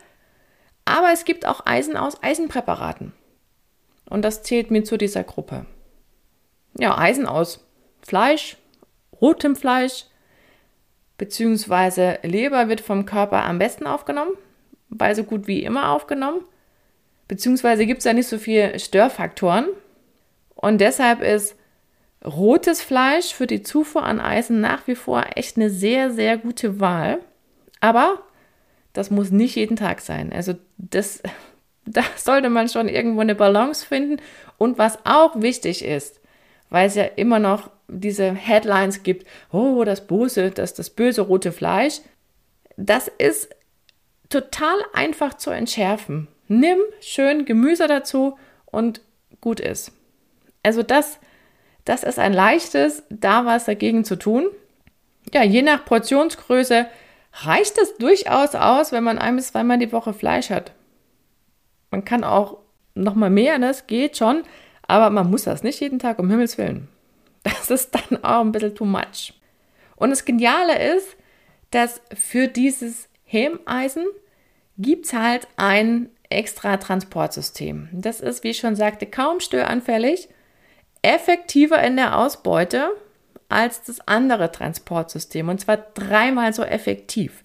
aber 0.86 1.12
es 1.14 1.26
gibt 1.26 1.48
auch 1.48 1.66
Eisen 1.66 1.98
aus 1.98 2.22
Eisenpräparaten. 2.22 3.14
Und 4.10 4.24
das 4.24 4.44
zählt 4.44 4.70
mir 4.70 4.84
zu 4.84 4.98
dieser 4.98 5.24
Gruppe. 5.24 5.66
Ja, 6.78 6.98
Eisen 6.98 7.26
aus 7.26 7.66
Fleisch, 8.02 8.58
rotem 9.22 9.56
Fleisch, 9.56 10.06
beziehungsweise 11.18 12.20
Leber 12.24 12.70
wird 12.70 12.82
vom 12.82 13.06
Körper 13.06 13.46
am 13.46 13.60
besten 13.60 13.88
aufgenommen, 13.88 14.34
weil 14.90 15.16
so 15.16 15.24
gut 15.24 15.48
wie 15.48 15.64
immer 15.64 15.92
aufgenommen. 15.92 16.42
Beziehungsweise 17.30 17.86
gibt 17.86 18.00
es 18.00 18.04
da 18.06 18.12
nicht 18.12 18.28
so 18.28 18.40
viele 18.40 18.78
Störfaktoren. 18.80 19.68
Und 20.56 20.82
deshalb 20.82 21.22
ist 21.22 21.56
rotes 22.26 22.82
Fleisch 22.82 23.34
für 23.34 23.48
die 23.48 23.62
Zufuhr 23.62 24.04
an 24.04 24.20
Eisen 24.20 24.60
nach 24.60 24.88
wie 24.88 24.96
vor 24.96 25.24
echt 25.36 25.56
eine 25.56 25.70
sehr, 25.70 26.12
sehr 26.12 26.38
gute 26.38 26.82
Wahl. 26.82 27.20
Aber 27.80 28.24
das 28.94 29.12
muss 29.12 29.30
nicht 29.30 29.56
jeden 29.56 29.78
Tag 29.78 30.02
sein. 30.02 30.34
Also 30.34 30.56
das, 30.78 31.22
da 31.86 32.02
sollte 32.18 32.50
man 32.50 32.68
schon 32.68 32.90
irgendwo 32.90 33.22
eine 33.22 33.36
Balance 33.36 33.86
finden. 33.86 34.18
Und 34.58 34.80
was 34.80 34.98
auch 35.06 35.40
wichtig 35.40 35.86
ist, 35.86 36.20
weil 36.72 36.88
es 36.88 36.96
ja 36.96 37.04
immer 37.04 37.38
noch 37.38 37.70
diese 37.88 38.34
Headlines 38.34 39.04
gibt, 39.04 39.28
oh, 39.52 39.84
das 39.84 40.08
böse, 40.08 40.50
das, 40.50 40.74
das 40.74 40.90
böse 40.90 41.22
rote 41.22 41.52
Fleisch, 41.52 42.02
das 42.76 43.08
ist 43.20 43.50
total 44.30 44.78
einfach 44.94 45.36
zu 45.36 45.52
entschärfen. 45.52 46.28
Nimm 46.50 46.80
schön 47.00 47.46
Gemüse 47.46 47.88
dazu 47.88 48.38
und 48.66 49.02
gut 49.40 49.60
ist. 49.60 49.94
Also 50.64 50.84
das, 50.84 51.20
das 51.86 52.04
ist 52.04 52.20
ein 52.20 52.34
leichtes, 52.34 53.04
da 53.10 53.46
was 53.46 53.66
dagegen 53.66 54.04
zu 54.04 54.18
tun. 54.18 54.48
Ja, 55.34 55.44
je 55.44 55.62
nach 55.62 55.86
Portionsgröße 55.86 56.88
reicht 57.34 57.78
es 57.78 57.96
durchaus 57.98 58.56
aus, 58.56 58.92
wenn 58.92 59.04
man 59.04 59.20
ein 59.20 59.36
bis 59.36 59.52
zweimal 59.52 59.78
die 59.78 59.92
Woche 59.92 60.14
Fleisch 60.14 60.50
hat. 60.50 60.72
Man 61.92 62.04
kann 62.04 62.24
auch 62.24 62.58
noch 62.96 63.16
mal 63.16 63.30
mehr, 63.30 63.58
das 63.60 63.88
geht 63.88 64.18
schon, 64.18 64.44
aber 64.88 65.12
man 65.12 65.30
muss 65.30 65.44
das 65.44 65.64
nicht 65.64 65.80
jeden 65.80 66.00
Tag, 66.00 66.20
um 66.20 66.30
Himmels 66.30 66.58
Willen. 66.58 66.88
Das 67.44 67.70
ist 67.72 67.96
dann 67.96 68.24
auch 68.24 68.42
ein 68.42 68.52
bisschen 68.52 68.76
too 68.76 68.86
much. 68.86 69.34
Und 69.96 70.10
das 70.10 70.26
Geniale 70.26 70.94
ist, 70.96 71.16
dass 71.72 72.02
für 72.14 72.48
dieses 72.48 73.08
Hemeisen 73.24 74.06
gibt 74.78 75.06
es 75.06 75.14
halt 75.14 75.48
ein 75.56 76.10
extra 76.30 76.78
Transportsystem. 76.78 77.90
Das 77.92 78.22
ist, 78.22 78.44
wie 78.44 78.50
ich 78.50 78.58
schon 78.58 78.76
sagte, 78.76 79.06
kaum 79.06 79.40
störanfällig, 79.40 80.30
effektiver 81.02 81.82
in 81.82 81.96
der 81.96 82.18
Ausbeute 82.18 82.90
als 83.48 83.82
das 83.82 84.00
andere 84.08 84.52
Transportsystem 84.52 85.50
und 85.50 85.60
zwar 85.60 85.78
dreimal 85.78 86.54
so 86.54 86.64
effektiv. 86.64 87.44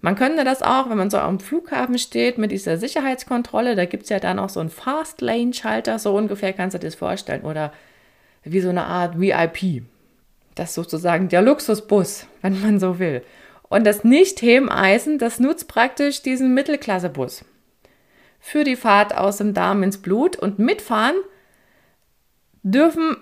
Man 0.00 0.16
könnte 0.16 0.44
das 0.44 0.62
auch, 0.62 0.90
wenn 0.90 0.98
man 0.98 1.10
so 1.10 1.18
am 1.18 1.38
Flughafen 1.40 1.96
steht 1.96 2.36
mit 2.36 2.50
dieser 2.50 2.76
Sicherheitskontrolle, 2.76 3.76
da 3.76 3.86
gibt 3.86 4.02
es 4.02 4.08
ja 4.08 4.18
dann 4.18 4.40
auch 4.40 4.48
so 4.48 4.60
einen 4.60 4.68
Fast-Lane-Schalter, 4.68 5.98
so 5.98 6.14
ungefähr 6.14 6.52
kannst 6.52 6.74
du 6.74 6.80
dir 6.80 6.88
das 6.88 6.96
vorstellen, 6.96 7.42
oder 7.42 7.72
wie 8.42 8.60
so 8.60 8.68
eine 8.68 8.84
Art 8.84 9.18
VIP. 9.20 9.84
Das 10.56 10.70
ist 10.70 10.74
sozusagen 10.74 11.28
der 11.28 11.40
Luxusbus, 11.40 12.26
wenn 12.42 12.60
man 12.60 12.80
so 12.80 12.98
will. 12.98 13.22
Und 13.68 13.86
das 13.86 14.02
Nicht-Hemeisen, 14.02 15.18
das 15.18 15.38
nutzt 15.38 15.68
praktisch 15.68 16.20
diesen 16.20 16.52
Mittelklassebus 16.52 17.44
für 18.44 18.64
die 18.64 18.76
Fahrt 18.76 19.16
aus 19.16 19.36
dem 19.36 19.54
Darm 19.54 19.84
ins 19.84 20.02
Blut 20.02 20.36
und 20.36 20.58
mitfahren 20.58 21.14
dürfen 22.64 23.16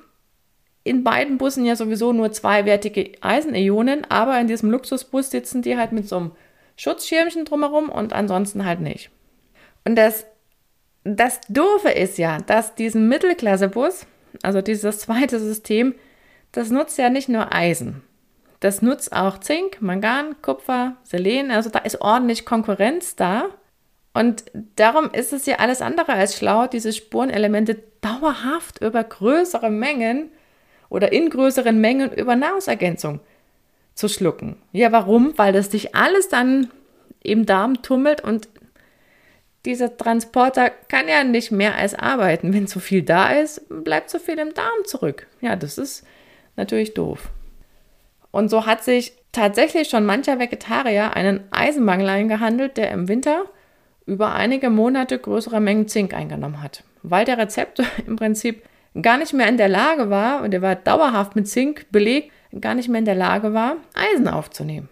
in 0.83 1.05
beiden 1.05 1.37
Bussen 1.37 1.67
ja 1.67 1.77
sowieso 1.77 2.15
nur 2.15 2.33
zweiwertige 2.33 3.13
Eisenionen, 3.21 4.07
aber 4.11 4.41
in 4.41 4.47
diesem 4.47 4.71
Luxusbus 4.71 5.31
sitzen 5.31 5.61
die 5.61 5.77
halt 5.77 5.93
mit 5.93 6.09
so 6.09 6.17
einem 6.17 6.31
Schutzschirmchen 6.77 7.45
drumherum 7.45 7.91
und 7.91 8.15
ansonsten 8.15 8.65
halt 8.65 8.81
nicht. 8.81 9.11
Und 9.85 9.97
das, 9.97 10.25
das 11.05 11.43
Doofe 11.51 11.91
ist 11.91 12.17
ja, 12.17 12.39
dass 12.39 12.75
diesen 12.75 13.09
Mittelklassebus, 13.09 14.07
also 14.43 14.63
dieses 14.63 15.01
zweite 15.01 15.39
System, 15.39 15.95
das 16.53 16.71
nutzt 16.71 16.97
ja 16.97 17.11
nicht 17.11 17.29
nur 17.29 17.55
Eisen. 17.55 18.03
Das 18.61 18.81
nutzt 18.81 19.13
auch 19.13 19.39
Zink, 19.39 19.83
Mangan, 19.83 20.41
Kupfer, 20.41 20.97
Selen, 21.03 21.51
also 21.51 21.69
da 21.69 21.81
ist 21.81 22.01
ordentlich 22.01 22.47
Konkurrenz 22.47 23.17
da. 23.17 23.51
Und 24.13 24.45
darum 24.77 25.11
ist 25.13 25.33
es 25.33 25.47
ja 25.47 25.57
alles 25.57 25.83
andere 25.83 26.13
als 26.15 26.37
schlau, 26.37 26.67
diese 26.67 26.93
Spurenelemente 26.93 27.83
dauerhaft 28.01 28.83
über 28.83 29.05
größere 29.05 29.71
Mengen 29.71 30.31
oder 30.89 31.13
in 31.13 31.31
größeren 31.31 31.81
Mengen 31.81 32.13
über 32.13 32.35
Nahrungsergänzung 32.35 33.21
zu 33.95 34.09
schlucken. 34.09 34.57
Ja, 34.73 34.91
warum? 34.93 35.37
Weil 35.37 35.53
das 35.53 35.71
sich 35.71 35.95
alles 35.95 36.29
dann 36.29 36.71
im 37.23 37.47
Darm 37.47 37.83
tummelt 37.83 38.23
und 38.23 38.49
dieser 39.67 39.97
Transporter 39.97 40.71
kann 40.71 41.07
ja 41.07 41.23
nicht 41.23 41.53
mehr 41.53 41.77
als 41.77 41.95
arbeiten. 41.95 42.55
Wenn 42.55 42.67
zu 42.67 42.81
viel 42.81 43.03
da 43.03 43.31
ist, 43.31 43.63
bleibt 43.69 44.09
zu 44.09 44.19
viel 44.19 44.39
im 44.39 44.55
Darm 44.55 44.85
zurück. 44.87 45.27
Ja, 45.41 45.55
das 45.55 45.77
ist 45.77 46.05
natürlich 46.57 46.95
doof. 46.95 47.29
Und 48.31 48.49
so 48.49 48.65
hat 48.65 48.83
sich 48.83 49.13
tatsächlich 49.33 49.89
schon 49.89 50.07
mancher 50.07 50.39
Vegetarier 50.39 51.15
einen 51.15 51.45
Eisenmangel 51.51 52.09
eingehandelt, 52.09 52.77
der 52.77 52.91
im 52.91 53.09
Winter 53.09 53.45
über 54.11 54.35
einige 54.35 54.71
Monate 54.71 55.19
größere 55.19 55.61
Mengen 55.61 55.87
Zink 55.87 56.13
eingenommen 56.13 56.61
hat, 56.61 56.83
weil 57.05 57.25
der 57.25 57.39
Rezeptor 57.39 57.87
im 58.07 58.17
Prinzip 58.17 58.65
gar 59.01 59.17
nicht 59.17 59.33
mehr 59.33 59.49
in 59.49 59.57
der 59.57 59.69
Lage 59.69 60.11
war, 60.11 60.43
und 60.43 60.53
er 60.53 60.63
war 60.63 60.75
dauerhaft 60.75 61.37
mit 61.37 61.49
Zink 61.49 61.87
belegt, 61.93 62.33
gar 62.61 62.75
nicht 62.75 62.89
mehr 62.89 62.99
in 62.99 63.05
der 63.05 63.15
Lage 63.15 63.55
war, 63.55 63.77
Eisen 63.95 64.27
aufzunehmen. 64.27 64.89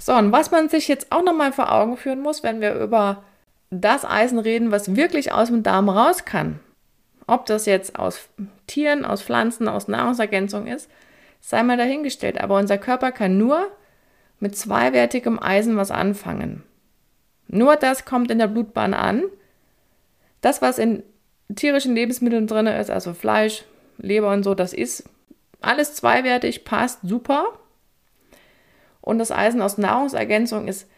So, 0.00 0.14
und 0.14 0.32
was 0.32 0.50
man 0.50 0.68
sich 0.68 0.88
jetzt 0.88 1.12
auch 1.12 1.22
nochmal 1.22 1.52
vor 1.52 1.72
Augen 1.72 1.96
führen 1.96 2.20
muss, 2.20 2.42
wenn 2.42 2.60
wir 2.60 2.74
über 2.74 3.22
das 3.70 4.04
Eisen 4.04 4.40
reden, 4.40 4.72
was 4.72 4.96
wirklich 4.96 5.32
aus 5.32 5.48
dem 5.48 5.62
Darm 5.62 5.88
raus 5.88 6.24
kann, 6.24 6.58
ob 7.28 7.46
das 7.46 7.66
jetzt 7.66 7.98
aus 7.98 8.28
Tieren, 8.66 9.04
aus 9.04 9.22
Pflanzen, 9.22 9.68
aus 9.68 9.86
Nahrungsergänzung 9.86 10.66
ist, 10.66 10.90
sei 11.40 11.62
mal 11.62 11.76
dahingestellt. 11.76 12.40
Aber 12.40 12.56
unser 12.56 12.78
Körper 12.78 13.12
kann 13.12 13.38
nur 13.38 13.68
mit 14.38 14.56
zweiwertigem 14.56 15.40
Eisen 15.40 15.76
was 15.76 15.90
anfangen. 15.90 16.62
Nur 17.48 17.76
das 17.76 18.04
kommt 18.04 18.30
in 18.30 18.38
der 18.38 18.48
Blutbahn 18.48 18.94
an. 18.94 19.24
Das, 20.40 20.62
was 20.62 20.78
in 20.78 21.02
tierischen 21.54 21.94
Lebensmitteln 21.94 22.46
drin 22.46 22.66
ist, 22.66 22.90
also 22.90 23.12
Fleisch, 23.14 23.64
Leber 23.98 24.32
und 24.32 24.42
so, 24.42 24.54
das 24.54 24.72
ist 24.72 25.04
alles 25.60 25.94
zweiwertig, 25.94 26.64
passt 26.64 27.00
super. 27.02 27.58
Und 29.00 29.18
das 29.18 29.30
Eisen 29.30 29.62
aus 29.62 29.78
Nahrungsergänzung 29.78 30.68
ist 30.68 30.88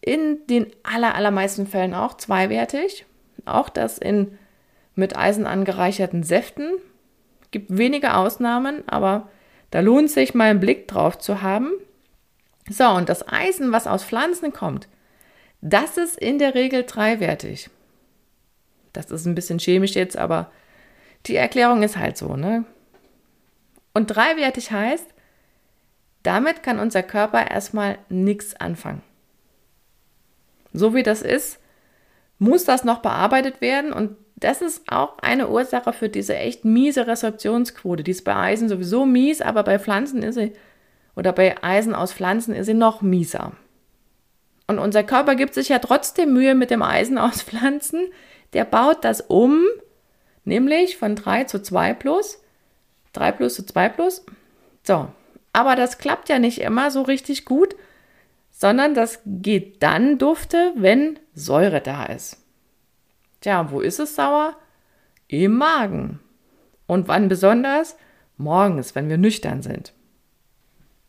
in 0.00 0.46
den 0.48 0.66
aller, 0.82 1.14
allermeisten 1.14 1.66
Fällen 1.66 1.94
auch 1.94 2.16
zweiwertig. 2.16 3.06
Auch 3.44 3.68
das 3.68 3.98
in 3.98 4.38
mit 4.94 5.16
Eisen 5.16 5.46
angereicherten 5.46 6.22
Säften. 6.22 6.72
Gibt 7.50 7.76
wenige 7.76 8.14
Ausnahmen, 8.14 8.82
aber 8.86 9.28
da 9.70 9.80
lohnt 9.80 10.10
sich 10.10 10.34
mal 10.34 10.50
einen 10.50 10.60
Blick 10.60 10.88
drauf 10.88 11.18
zu 11.18 11.42
haben. 11.42 11.70
So, 12.68 12.88
und 12.88 13.08
das 13.08 13.26
Eisen, 13.28 13.72
was 13.72 13.86
aus 13.86 14.04
Pflanzen 14.04 14.52
kommt, 14.52 14.88
das 15.62 15.96
ist 15.96 16.18
in 16.18 16.38
der 16.38 16.54
Regel 16.54 16.82
dreiwertig. 16.82 17.70
Das 18.92 19.10
ist 19.10 19.24
ein 19.24 19.34
bisschen 19.34 19.58
chemisch 19.58 19.94
jetzt, 19.94 20.18
aber 20.18 20.50
die 21.26 21.36
Erklärung 21.36 21.82
ist 21.82 21.96
halt 21.96 22.18
so, 22.18 22.36
ne? 22.36 22.64
Und 23.94 24.08
dreiwertig 24.08 24.72
heißt, 24.72 25.06
damit 26.22 26.62
kann 26.62 26.78
unser 26.78 27.02
Körper 27.02 27.50
erstmal 27.50 27.98
nichts 28.08 28.54
anfangen. 28.56 29.02
So 30.72 30.94
wie 30.94 31.02
das 31.02 31.22
ist, 31.22 31.60
muss 32.38 32.64
das 32.64 32.84
noch 32.84 32.98
bearbeitet 33.00 33.60
werden 33.60 33.92
und 33.92 34.16
das 34.34 34.62
ist 34.62 34.90
auch 34.90 35.18
eine 35.18 35.48
Ursache 35.48 35.92
für 35.92 36.08
diese 36.08 36.34
echt 36.34 36.64
miese 36.64 37.06
Resorptionsquote. 37.06 38.02
Die 38.02 38.10
ist 38.10 38.24
bei 38.24 38.34
Eisen 38.34 38.68
sowieso 38.68 39.06
mies, 39.06 39.40
aber 39.40 39.62
bei 39.62 39.78
Pflanzen 39.78 40.24
ist 40.24 40.34
sie, 40.34 40.52
oder 41.14 41.32
bei 41.32 41.62
Eisen 41.62 41.94
aus 41.94 42.12
Pflanzen 42.12 42.52
ist 42.52 42.66
sie 42.66 42.74
noch 42.74 43.02
mieser. 43.02 43.52
Und 44.66 44.78
unser 44.78 45.02
Körper 45.02 45.34
gibt 45.34 45.54
sich 45.54 45.68
ja 45.68 45.78
trotzdem 45.78 46.32
Mühe 46.32 46.54
mit 46.54 46.70
dem 46.70 46.82
Eisen 46.82 47.18
aus 47.18 47.42
Pflanzen. 47.42 48.08
Der 48.52 48.64
baut 48.64 49.04
das 49.04 49.22
um, 49.22 49.64
nämlich 50.44 50.96
von 50.96 51.16
3 51.16 51.44
zu 51.44 51.62
2 51.62 51.94
plus, 51.94 52.42
3 53.12 53.32
plus 53.32 53.54
zu 53.54 53.66
2 53.66 53.88
plus. 53.88 54.24
So, 54.82 55.08
aber 55.52 55.76
das 55.76 55.98
klappt 55.98 56.28
ja 56.28 56.38
nicht 56.38 56.60
immer 56.60 56.90
so 56.90 57.02
richtig 57.02 57.44
gut, 57.44 57.74
sondern 58.50 58.94
das 58.94 59.20
geht 59.24 59.82
dann 59.82 60.18
dufte, 60.18 60.72
wenn 60.76 61.18
Säure 61.34 61.80
da 61.80 62.04
ist. 62.04 62.38
Tja, 63.40 63.70
wo 63.70 63.80
ist 63.80 63.98
es 63.98 64.14
sauer? 64.14 64.56
Im 65.28 65.56
Magen. 65.56 66.20
Und 66.86 67.08
wann 67.08 67.28
besonders? 67.28 67.96
Morgens, 68.36 68.94
wenn 68.94 69.08
wir 69.08 69.18
nüchtern 69.18 69.62
sind. 69.62 69.92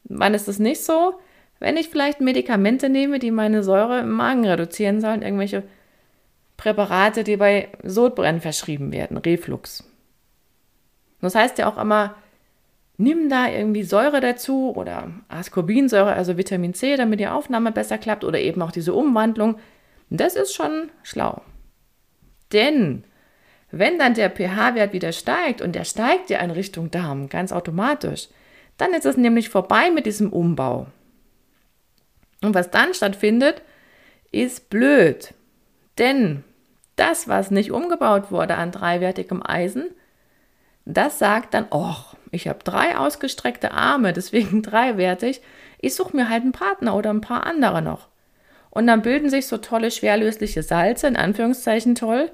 Wann 0.05 0.33
ist 0.33 0.47
es 0.47 0.59
nicht 0.59 0.83
so? 0.83 1.19
Wenn 1.63 1.77
ich 1.77 1.87
vielleicht 1.87 2.19
Medikamente 2.19 2.89
nehme, 2.89 3.19
die 3.19 3.31
meine 3.31 3.63
Säure 3.63 4.01
im 4.01 4.11
Magen 4.11 4.45
reduzieren 4.45 4.99
sollen, 4.99 5.21
irgendwelche 5.21 5.63
Präparate, 6.57 7.23
die 7.23 7.37
bei 7.37 7.69
Sodbrennen 7.83 8.41
verschrieben 8.41 8.91
werden, 8.91 9.15
Reflux. 9.15 9.89
Das 11.21 11.35
heißt 11.35 11.57
ja 11.59 11.71
auch 11.71 11.77
immer, 11.77 12.15
nimm 12.97 13.29
da 13.29 13.47
irgendwie 13.47 13.83
Säure 13.83 14.19
dazu 14.19 14.73
oder 14.75 15.09
Ascorbinsäure, 15.29 16.11
also 16.11 16.35
Vitamin 16.35 16.73
C, 16.73 16.97
damit 16.97 17.21
die 17.21 17.29
Aufnahme 17.29 17.71
besser 17.71 17.97
klappt 17.97 18.25
oder 18.25 18.41
eben 18.41 18.61
auch 18.61 18.71
diese 18.71 18.93
Umwandlung. 18.93 19.55
Das 20.09 20.35
ist 20.35 20.53
schon 20.53 20.91
schlau. 21.01 21.43
Denn 22.51 23.05
wenn 23.71 23.97
dann 23.99 24.15
der 24.15 24.31
pH-Wert 24.31 24.91
wieder 24.91 25.13
steigt 25.13 25.61
und 25.61 25.75
der 25.75 25.85
steigt 25.85 26.29
ja 26.29 26.39
in 26.39 26.51
Richtung 26.51 26.91
Darm, 26.91 27.29
ganz 27.29 27.53
automatisch, 27.53 28.27
dann 28.75 28.93
ist 28.93 29.05
es 29.05 29.15
nämlich 29.15 29.47
vorbei 29.47 29.91
mit 29.91 30.05
diesem 30.05 30.33
Umbau. 30.33 30.87
Und 32.43 32.53
was 32.53 32.69
dann 32.69 32.93
stattfindet, 32.93 33.61
ist 34.31 34.69
blöd. 34.69 35.33
Denn 35.97 36.43
das, 36.95 37.27
was 37.27 37.51
nicht 37.51 37.71
umgebaut 37.71 38.31
wurde 38.31 38.55
an 38.55 38.71
dreiwertigem 38.71 39.41
Eisen, 39.43 39.89
das 40.85 41.17
sagt 41.19 41.53
dann, 41.53 41.67
oh, 41.71 41.95
ich 42.31 42.47
habe 42.47 42.59
drei 42.63 42.97
ausgestreckte 42.97 43.71
Arme, 43.71 44.13
deswegen 44.13 44.61
dreiwertig. 44.63 45.41
Ich 45.79 45.95
suche 45.95 46.15
mir 46.15 46.29
halt 46.29 46.43
einen 46.43 46.51
Partner 46.51 46.95
oder 46.95 47.11
ein 47.11 47.21
paar 47.21 47.45
andere 47.45 47.81
noch. 47.81 48.07
Und 48.69 48.87
dann 48.87 49.03
bilden 49.03 49.29
sich 49.29 49.47
so 49.47 49.57
tolle 49.57 49.91
schwerlösliche 49.91 50.63
Salze, 50.63 51.07
in 51.07 51.15
Anführungszeichen 51.15 51.95
toll. 51.95 52.31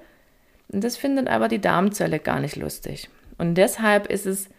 Und 0.69 0.83
das 0.83 0.97
findet 0.97 1.27
aber 1.27 1.47
die 1.47 1.59
Darmzelle 1.59 2.19
gar 2.19 2.39
nicht 2.39 2.55
lustig. 2.55 3.09
Und 3.37 3.55
deshalb 3.55 4.07
ist 4.07 4.25
es 4.25 4.49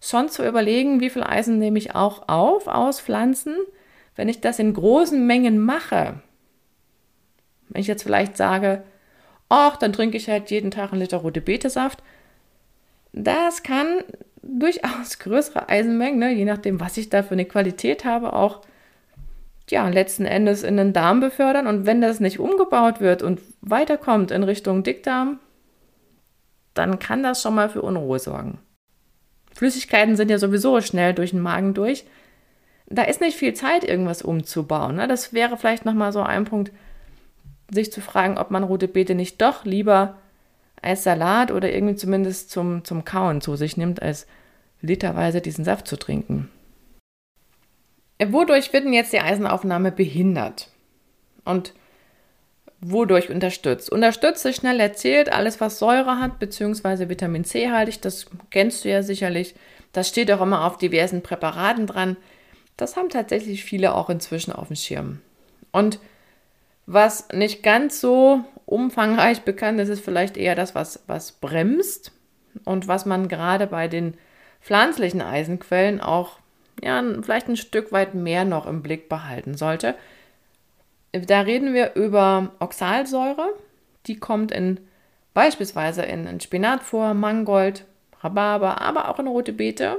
schon 0.00 0.28
zu 0.28 0.46
überlegen, 0.46 1.00
wie 1.00 1.10
viel 1.10 1.22
Eisen 1.22 1.58
nehme 1.58 1.78
ich 1.78 1.94
auch 1.94 2.28
auf 2.28 2.66
aus 2.66 3.00
Pflanzen, 3.00 3.56
wenn 4.18 4.28
ich 4.28 4.40
das 4.40 4.58
in 4.58 4.74
großen 4.74 5.24
Mengen 5.28 5.60
mache. 5.60 6.14
Wenn 7.68 7.80
ich 7.80 7.86
jetzt 7.86 8.02
vielleicht 8.02 8.36
sage, 8.36 8.82
ach, 9.48 9.76
dann 9.76 9.92
trinke 9.92 10.16
ich 10.16 10.28
halt 10.28 10.50
jeden 10.50 10.72
Tag 10.72 10.90
einen 10.90 11.00
Liter 11.00 11.18
rote 11.18 11.40
Betesaft, 11.40 12.02
das 13.12 13.62
kann 13.62 14.02
durchaus 14.42 15.18
größere 15.20 15.68
Eisenmengen, 15.68 16.18
ne, 16.18 16.32
je 16.32 16.44
nachdem, 16.44 16.80
was 16.80 16.96
ich 16.96 17.10
da 17.10 17.22
für 17.22 17.34
eine 17.34 17.44
Qualität 17.44 18.04
habe, 18.04 18.32
auch 18.32 18.62
ja, 19.70 19.88
letzten 19.88 20.24
Endes 20.24 20.64
in 20.64 20.76
den 20.76 20.92
Darm 20.92 21.20
befördern. 21.20 21.68
Und 21.68 21.86
wenn 21.86 22.00
das 22.00 22.18
nicht 22.18 22.40
umgebaut 22.40 23.00
wird 23.00 23.22
und 23.22 23.40
weiterkommt 23.60 24.32
in 24.32 24.42
Richtung 24.42 24.82
Dickdarm, 24.82 25.38
dann 26.74 26.98
kann 26.98 27.22
das 27.22 27.40
schon 27.40 27.54
mal 27.54 27.68
für 27.68 27.82
Unruhe 27.82 28.18
sorgen. 28.18 28.58
Flüssigkeiten 29.54 30.16
sind 30.16 30.28
ja 30.28 30.38
sowieso 30.38 30.80
schnell 30.80 31.14
durch 31.14 31.30
den 31.30 31.40
Magen 31.40 31.74
durch. 31.74 32.04
Da 32.90 33.02
ist 33.02 33.20
nicht 33.20 33.36
viel 33.36 33.54
Zeit, 33.54 33.84
irgendwas 33.84 34.22
umzubauen. 34.22 34.96
Ne? 34.96 35.08
Das 35.08 35.32
wäre 35.32 35.56
vielleicht 35.56 35.84
nochmal 35.84 36.12
so 36.12 36.22
ein 36.22 36.44
Punkt, 36.44 36.72
sich 37.70 37.92
zu 37.92 38.00
fragen, 38.00 38.38
ob 38.38 38.50
man 38.50 38.64
rote 38.64 38.88
Beete 38.88 39.14
nicht 39.14 39.42
doch 39.42 39.64
lieber 39.64 40.16
als 40.80 41.04
Salat 41.04 41.50
oder 41.50 41.70
irgendwie 41.70 41.96
zumindest 41.96 42.50
zum, 42.50 42.84
zum 42.84 43.04
Kauen 43.04 43.40
zu 43.40 43.56
sich 43.56 43.76
nimmt, 43.76 44.00
als 44.00 44.26
literweise 44.80 45.40
diesen 45.40 45.64
Saft 45.64 45.86
zu 45.86 45.96
trinken. 45.96 46.50
Wodurch 48.24 48.72
wird 48.72 48.84
denn 48.84 48.92
jetzt 48.92 49.12
die 49.12 49.20
Eisenaufnahme 49.20 49.92
behindert? 49.92 50.68
Und 51.44 51.72
wodurch 52.80 53.30
unterstützt? 53.30 53.90
Unterstützt 53.90 54.44
ist 54.46 54.56
schnell 54.56 54.80
erzählt, 54.80 55.32
alles 55.32 55.60
was 55.60 55.78
Säure 55.78 56.18
hat, 56.18 56.38
beziehungsweise 56.38 57.08
Vitamin 57.08 57.44
C 57.44 57.70
haltig, 57.70 58.00
das 58.00 58.26
kennst 58.50 58.84
du 58.84 58.88
ja 58.88 59.02
sicherlich. 59.02 59.54
Das 59.92 60.08
steht 60.08 60.30
auch 60.32 60.40
immer 60.40 60.64
auf 60.64 60.78
diversen 60.78 61.22
Präparaten 61.22 61.86
dran. 61.86 62.16
Das 62.78 62.96
haben 62.96 63.10
tatsächlich 63.10 63.64
viele 63.64 63.94
auch 63.94 64.08
inzwischen 64.08 64.52
auf 64.52 64.68
dem 64.68 64.76
Schirm. 64.76 65.20
Und 65.72 65.98
was 66.86 67.28
nicht 67.32 67.62
ganz 67.62 68.00
so 68.00 68.44
umfangreich 68.64 69.42
bekannt 69.42 69.80
ist, 69.80 69.90
ist 69.90 70.04
vielleicht 70.04 70.38
eher 70.38 70.54
das, 70.54 70.74
was, 70.74 71.02
was 71.06 71.32
bremst 71.32 72.12
und 72.64 72.88
was 72.88 73.04
man 73.04 73.28
gerade 73.28 73.66
bei 73.66 73.88
den 73.88 74.14
pflanzlichen 74.62 75.20
Eisenquellen 75.20 76.00
auch 76.00 76.38
ja, 76.80 77.02
vielleicht 77.20 77.48
ein 77.48 77.56
Stück 77.56 77.90
weit 77.90 78.14
mehr 78.14 78.44
noch 78.44 78.64
im 78.64 78.82
Blick 78.82 79.08
behalten 79.08 79.56
sollte. 79.56 79.96
Da 81.12 81.40
reden 81.40 81.74
wir 81.74 81.96
über 81.96 82.52
Oxalsäure. 82.60 83.54
Die 84.06 84.20
kommt 84.20 84.52
in 84.52 84.78
beispielsweise 85.34 86.02
in, 86.02 86.26
in 86.28 86.40
Spinat 86.40 86.84
vor, 86.84 87.12
Mangold, 87.14 87.84
Rhabarber, 88.20 88.80
aber 88.80 89.08
auch 89.08 89.18
in 89.18 89.26
rote 89.26 89.52
Beete 89.52 89.98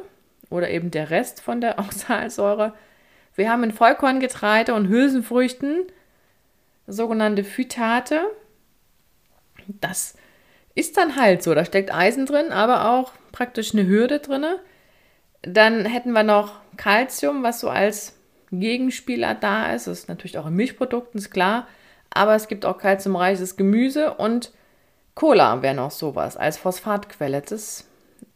oder 0.49 0.69
eben 0.69 0.91
der 0.91 1.09
Rest 1.09 1.41
von 1.41 1.62
der 1.62 1.79
Oxalsäure. 1.79 2.73
Wir 3.35 3.49
haben 3.49 3.63
in 3.63 3.71
Vollkorngetreide 3.71 4.73
und 4.73 4.88
Hülsenfrüchten 4.88 5.85
sogenannte 6.88 7.43
Phytate. 7.43 8.21
Das 9.67 10.15
ist 10.75 10.97
dann 10.97 11.15
halt 11.15 11.43
so. 11.43 11.53
Da 11.53 11.65
steckt 11.65 11.93
Eisen 11.93 12.25
drin, 12.25 12.51
aber 12.51 12.89
auch 12.89 13.12
praktisch 13.31 13.73
eine 13.73 13.88
Hürde 13.88 14.19
drin. 14.19 14.45
Dann 15.41 15.85
hätten 15.85 16.12
wir 16.12 16.23
noch 16.23 16.59
Calcium, 16.77 17.43
was 17.43 17.59
so 17.59 17.69
als 17.69 18.15
Gegenspieler 18.51 19.35
da 19.35 19.73
ist. 19.73 19.88
Das 19.88 19.99
ist 19.99 20.09
natürlich 20.09 20.38
auch 20.38 20.47
in 20.47 20.55
Milchprodukten, 20.55 21.19
ist 21.19 21.31
klar. 21.31 21.67
Aber 22.09 22.35
es 22.35 22.47
gibt 22.47 22.65
auch 22.65 22.77
kalziumreiches 22.77 23.55
Gemüse 23.55 24.15
und 24.15 24.51
Cola 25.13 25.62
wäre 25.62 25.75
noch 25.75 25.91
sowas 25.91 26.38
als 26.38 26.57
Phosphatquelle. 26.57 27.41
Das 27.41 27.88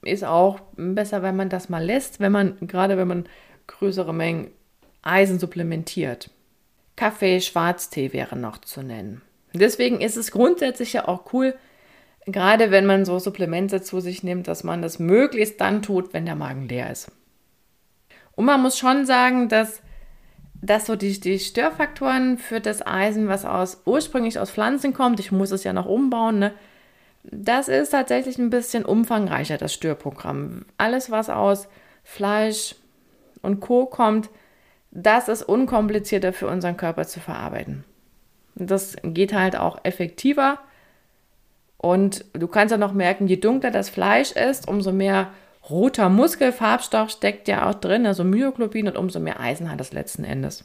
ist 0.06 0.24
auch 0.24 0.60
besser, 0.76 1.22
wenn 1.24 1.36
man 1.36 1.50
das 1.50 1.70
mal 1.70 1.84
lässt, 1.84 2.20
wenn 2.20 2.32
man, 2.32 2.58
gerade 2.62 2.98
wenn 2.98 3.08
man 3.08 3.26
größere 3.68 4.14
Mengen 4.14 4.52
Eisen 5.02 5.40
supplementiert. 5.40 6.30
Kaffee, 6.96 7.42
Schwarztee 7.42 8.14
wäre 8.14 8.38
noch 8.38 8.60
zu 8.60 8.82
nennen. 8.82 9.22
Deswegen 9.54 10.02
ist 10.02 10.18
es 10.18 10.32
grundsätzlich 10.32 10.94
ja 10.94 11.08
auch 11.08 11.34
cool, 11.34 11.56
gerade 12.26 12.72
wenn 12.72 12.86
man 12.86 13.06
so 13.06 13.20
Supplemente 13.20 13.82
zu 13.82 14.00
sich 14.00 14.24
nimmt, 14.24 14.48
dass 14.48 14.64
man 14.64 14.82
das 14.82 15.00
möglichst 15.00 15.60
dann 15.62 15.82
tut, 15.82 16.14
wenn 16.14 16.26
der 16.26 16.36
Magen 16.36 16.68
leer 16.68 16.90
ist. 16.92 17.12
Und 18.36 18.46
man 18.46 18.62
muss 18.62 18.78
schon 18.78 19.06
sagen, 19.06 19.50
dass, 19.50 19.82
dass 20.56 20.86
so 20.86 20.96
die, 20.96 21.20
die 21.20 21.40
Störfaktoren 21.40 22.38
für 22.38 22.60
das 22.60 22.86
Eisen, 22.86 23.28
was 23.28 23.46
aus, 23.46 23.84
ursprünglich 23.86 24.40
aus 24.40 24.52
Pflanzen 24.52 24.94
kommt, 24.94 25.20
ich 25.20 25.32
muss 25.32 25.52
es 25.52 25.64
ja 25.64 25.74
noch 25.74 25.86
umbauen, 25.86 26.40
ne, 26.40 26.54
das 27.24 27.68
ist 27.68 27.90
tatsächlich 27.90 28.38
ein 28.38 28.50
bisschen 28.50 28.86
umfangreicher, 28.86 29.58
das 29.58 29.74
Störprogramm. 29.74 30.66
Alles, 30.78 31.10
was 31.10 31.30
aus 31.30 31.68
Fleisch 32.04 32.76
und 33.42 33.60
Co. 33.60 33.86
kommt, 33.86 34.30
das 34.92 35.28
ist 35.28 35.44
unkomplizierter 35.44 36.34
für 36.34 36.48
unseren 36.48 36.78
Körper 36.78 37.08
zu 37.08 37.20
verarbeiten. 37.20 37.84
Das 38.56 38.96
geht 39.04 39.34
halt 39.34 39.56
auch 39.56 39.80
effektiver. 39.84 40.60
Und 41.78 42.26
du 42.34 42.48
kannst 42.48 42.72
ja 42.72 42.78
noch 42.78 42.94
merken, 42.94 43.28
je 43.28 43.38
dunkler 43.38 43.72
das 43.72 43.90
Fleisch 43.90 44.32
ist, 44.34 44.68
umso 44.68 44.92
mehr 44.92 45.32
roter 45.70 46.10
Muskelfarbstoff 46.10 47.10
steckt 47.10 47.48
ja 47.48 47.70
auch 47.70 47.74
drin, 47.74 48.06
also 48.06 48.24
Myoglobin 48.24 48.88
und 48.88 48.98
umso 48.98 49.20
mehr 49.20 49.40
Eisen 49.40 49.72
hat 49.72 49.82
es 49.82 49.94
letzten 49.94 50.24
Endes. 50.24 50.64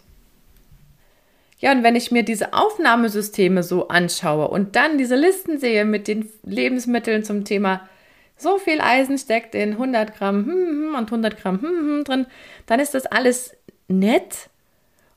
Ja, 1.58 1.72
und 1.72 1.82
wenn 1.82 1.96
ich 1.96 2.10
mir 2.10 2.22
diese 2.22 2.52
Aufnahmesysteme 2.52 3.62
so 3.62 3.88
anschaue 3.88 4.48
und 4.48 4.76
dann 4.76 4.96
diese 4.96 5.16
Listen 5.16 5.58
sehe 5.58 5.84
mit 5.84 6.06
den 6.06 6.30
Lebensmitteln 6.44 7.24
zum 7.24 7.44
Thema, 7.44 7.88
so 8.36 8.58
viel 8.58 8.80
Eisen 8.80 9.18
steckt 9.18 9.54
in 9.56 9.72
100 9.72 10.16
Gramm 10.16 10.46
hm, 10.46 10.52
hm, 10.52 10.94
und 10.94 11.06
100 11.06 11.36
Gramm 11.36 11.60
hm, 11.60 12.04
drin, 12.04 12.26
dann 12.66 12.78
ist 12.78 12.94
das 12.94 13.06
alles 13.06 13.56
nett. 13.88 14.50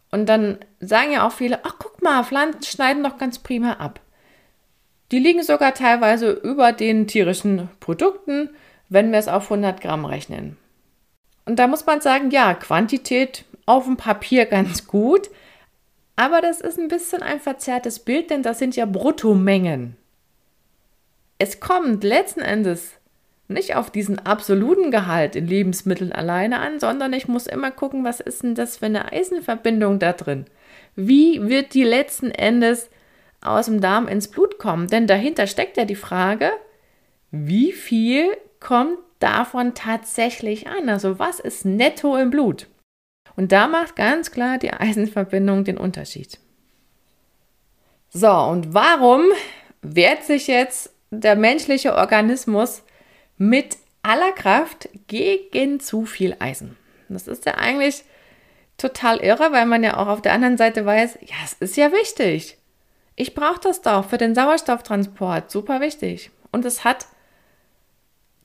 Und 0.10 0.28
dann 0.28 0.58
sagen 0.80 1.14
ja 1.14 1.26
auch 1.26 1.32
viele, 1.32 1.64
ach 1.64 1.76
guck 1.78 2.02
mal, 2.02 2.24
Pflanzen 2.24 2.64
schneiden 2.64 3.04
doch 3.04 3.18
ganz 3.18 3.40
prima 3.40 3.74
ab. 3.74 4.00
Die 5.12 5.20
liegen 5.20 5.44
sogar 5.44 5.74
teilweise 5.74 6.32
über 6.32 6.72
den 6.72 7.06
tierischen 7.06 7.70
Produkten, 7.80 8.50
wenn 8.90 9.12
wir 9.12 9.20
es 9.20 9.28
auf 9.28 9.44
100 9.44 9.80
Gramm 9.80 10.06
rechnen. 10.06 10.58
Und 11.46 11.60
da 11.60 11.68
muss 11.68 11.86
man 11.86 12.02
sagen, 12.02 12.32
ja, 12.32 12.54
Quantität 12.54 13.46
auf 13.66 13.86
dem 13.86 13.98
Papier 13.98 14.46
ganz 14.48 14.88
gut, 14.88 15.30
aber 16.16 16.42
das 16.42 16.62
ist 16.62 16.78
ein 16.78 16.88
bisschen 16.88 17.24
ein 17.24 17.40
verzerrtes 17.40 18.00
Bild, 18.00 18.30
denn 18.30 18.44
das 18.44 18.60
sind 18.60 18.76
ja 18.76 18.86
Bruttomengen. 18.86 19.96
Es 21.38 21.60
kommt 21.60 22.04
letzten 22.04 22.42
Endes 22.42 22.94
nicht 23.48 23.76
auf 23.76 23.90
diesen 23.90 24.20
absoluten 24.20 24.92
Gehalt 24.92 25.36
in 25.36 25.48
Lebensmitteln 25.48 26.12
alleine 26.12 26.60
an, 26.60 26.80
sondern 26.80 27.14
ich 27.14 27.28
muss 27.28 27.48
immer 27.48 27.72
gucken, 27.72 28.04
was 28.04 28.20
ist 28.20 28.44
denn 28.44 28.56
das 28.56 28.78
für 28.78 28.86
eine 28.86 29.12
Eisenverbindung 29.12 30.00
da 30.00 30.14
drin? 30.14 30.46
Wie 30.96 31.50
wird 31.50 31.74
die 31.74 31.84
letzten 31.84 32.32
Endes 32.32 32.90
aus 33.42 33.66
dem 33.66 33.82
Darm 33.82 34.08
ins 34.08 34.30
Blut 34.30 34.60
kommen? 34.60 34.88
Denn 34.88 35.08
dahinter 35.08 35.48
steckt 35.48 35.78
ja 35.78 35.86
die 35.86 35.96
Frage, 35.96 36.52
wie 37.32 37.72
viel 37.72 38.26
kommt 38.60 38.98
davon 39.20 39.74
tatsächlich 39.74 40.68
an? 40.68 40.90
Also 40.90 41.20
was 41.20 41.40
ist 41.40 41.66
netto 41.66 42.18
im 42.18 42.30
Blut? 42.30 42.68
Und 43.36 43.52
da 43.52 43.68
macht 43.68 43.96
ganz 43.96 44.32
klar 44.32 44.58
die 44.58 44.72
Eisenverbindung 44.72 45.64
den 45.64 45.78
Unterschied. 45.78 46.40
So, 48.10 48.32
und 48.32 48.74
warum 48.74 49.24
wehrt 49.82 50.24
sich 50.24 50.48
jetzt 50.48 50.94
der 51.12 51.36
menschliche 51.36 51.96
Organismus 51.96 52.84
mit 53.38 53.78
aller 54.04 54.32
Kraft 54.34 54.90
gegen 55.08 55.80
zu 55.80 56.06
viel 56.06 56.36
Eisen? 56.40 56.78
Das 57.08 57.28
ist 57.28 57.46
ja 57.46 57.56
eigentlich 57.56 58.04
total 58.78 59.18
irre, 59.18 59.52
weil 59.52 59.66
man 59.66 59.84
ja 59.84 59.98
auch 59.98 60.08
auf 60.08 60.22
der 60.22 60.34
anderen 60.34 60.58
Seite 60.58 60.86
weiß, 60.86 61.20
ja, 61.22 61.36
es 61.44 61.54
ist 61.54 61.78
ja 61.78 61.92
wichtig. 61.92 62.58
Ich 63.16 63.34
brauche 63.34 63.60
das 63.60 63.82
doch 63.82 64.10
für 64.10 64.18
den 64.18 64.36
Sauerstofftransport, 64.36 65.52
super 65.52 65.82
wichtig. 65.82 66.32
Und 66.52 66.66
es 66.66 66.84
hat 66.84 67.06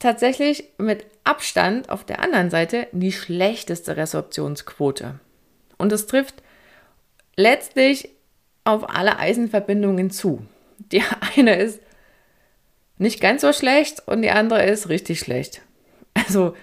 tatsächlich 0.07 0.63
mit 0.79 1.05
Abstand 1.25 1.91
auf 1.91 2.05
der 2.05 2.21
anderen 2.21 2.49
Seite 2.49 2.87
die 2.93 3.11
schlechteste 3.11 3.97
Resorptionsquote. 3.97 5.19
Und 5.79 5.91
es 5.91 6.07
trifft 6.07 6.45
letztlich 7.37 8.11
auf 8.63 8.89
alle 8.89 9.19
Eisenverbindungen 9.19 10.13
zu. 10.13 10.47
Die 10.93 11.03
eine 11.37 11.57
ist 11.57 11.81
nicht 12.99 13.21
ganz 13.21 13.43
so 13.43 13.53
schlecht 13.53 14.07
und 14.07 14.23
die 14.23 14.31
andere 14.31 14.65
ist 14.65 14.89
richtig 14.89 15.19
schlecht. 15.19 15.63
Also 16.15 16.55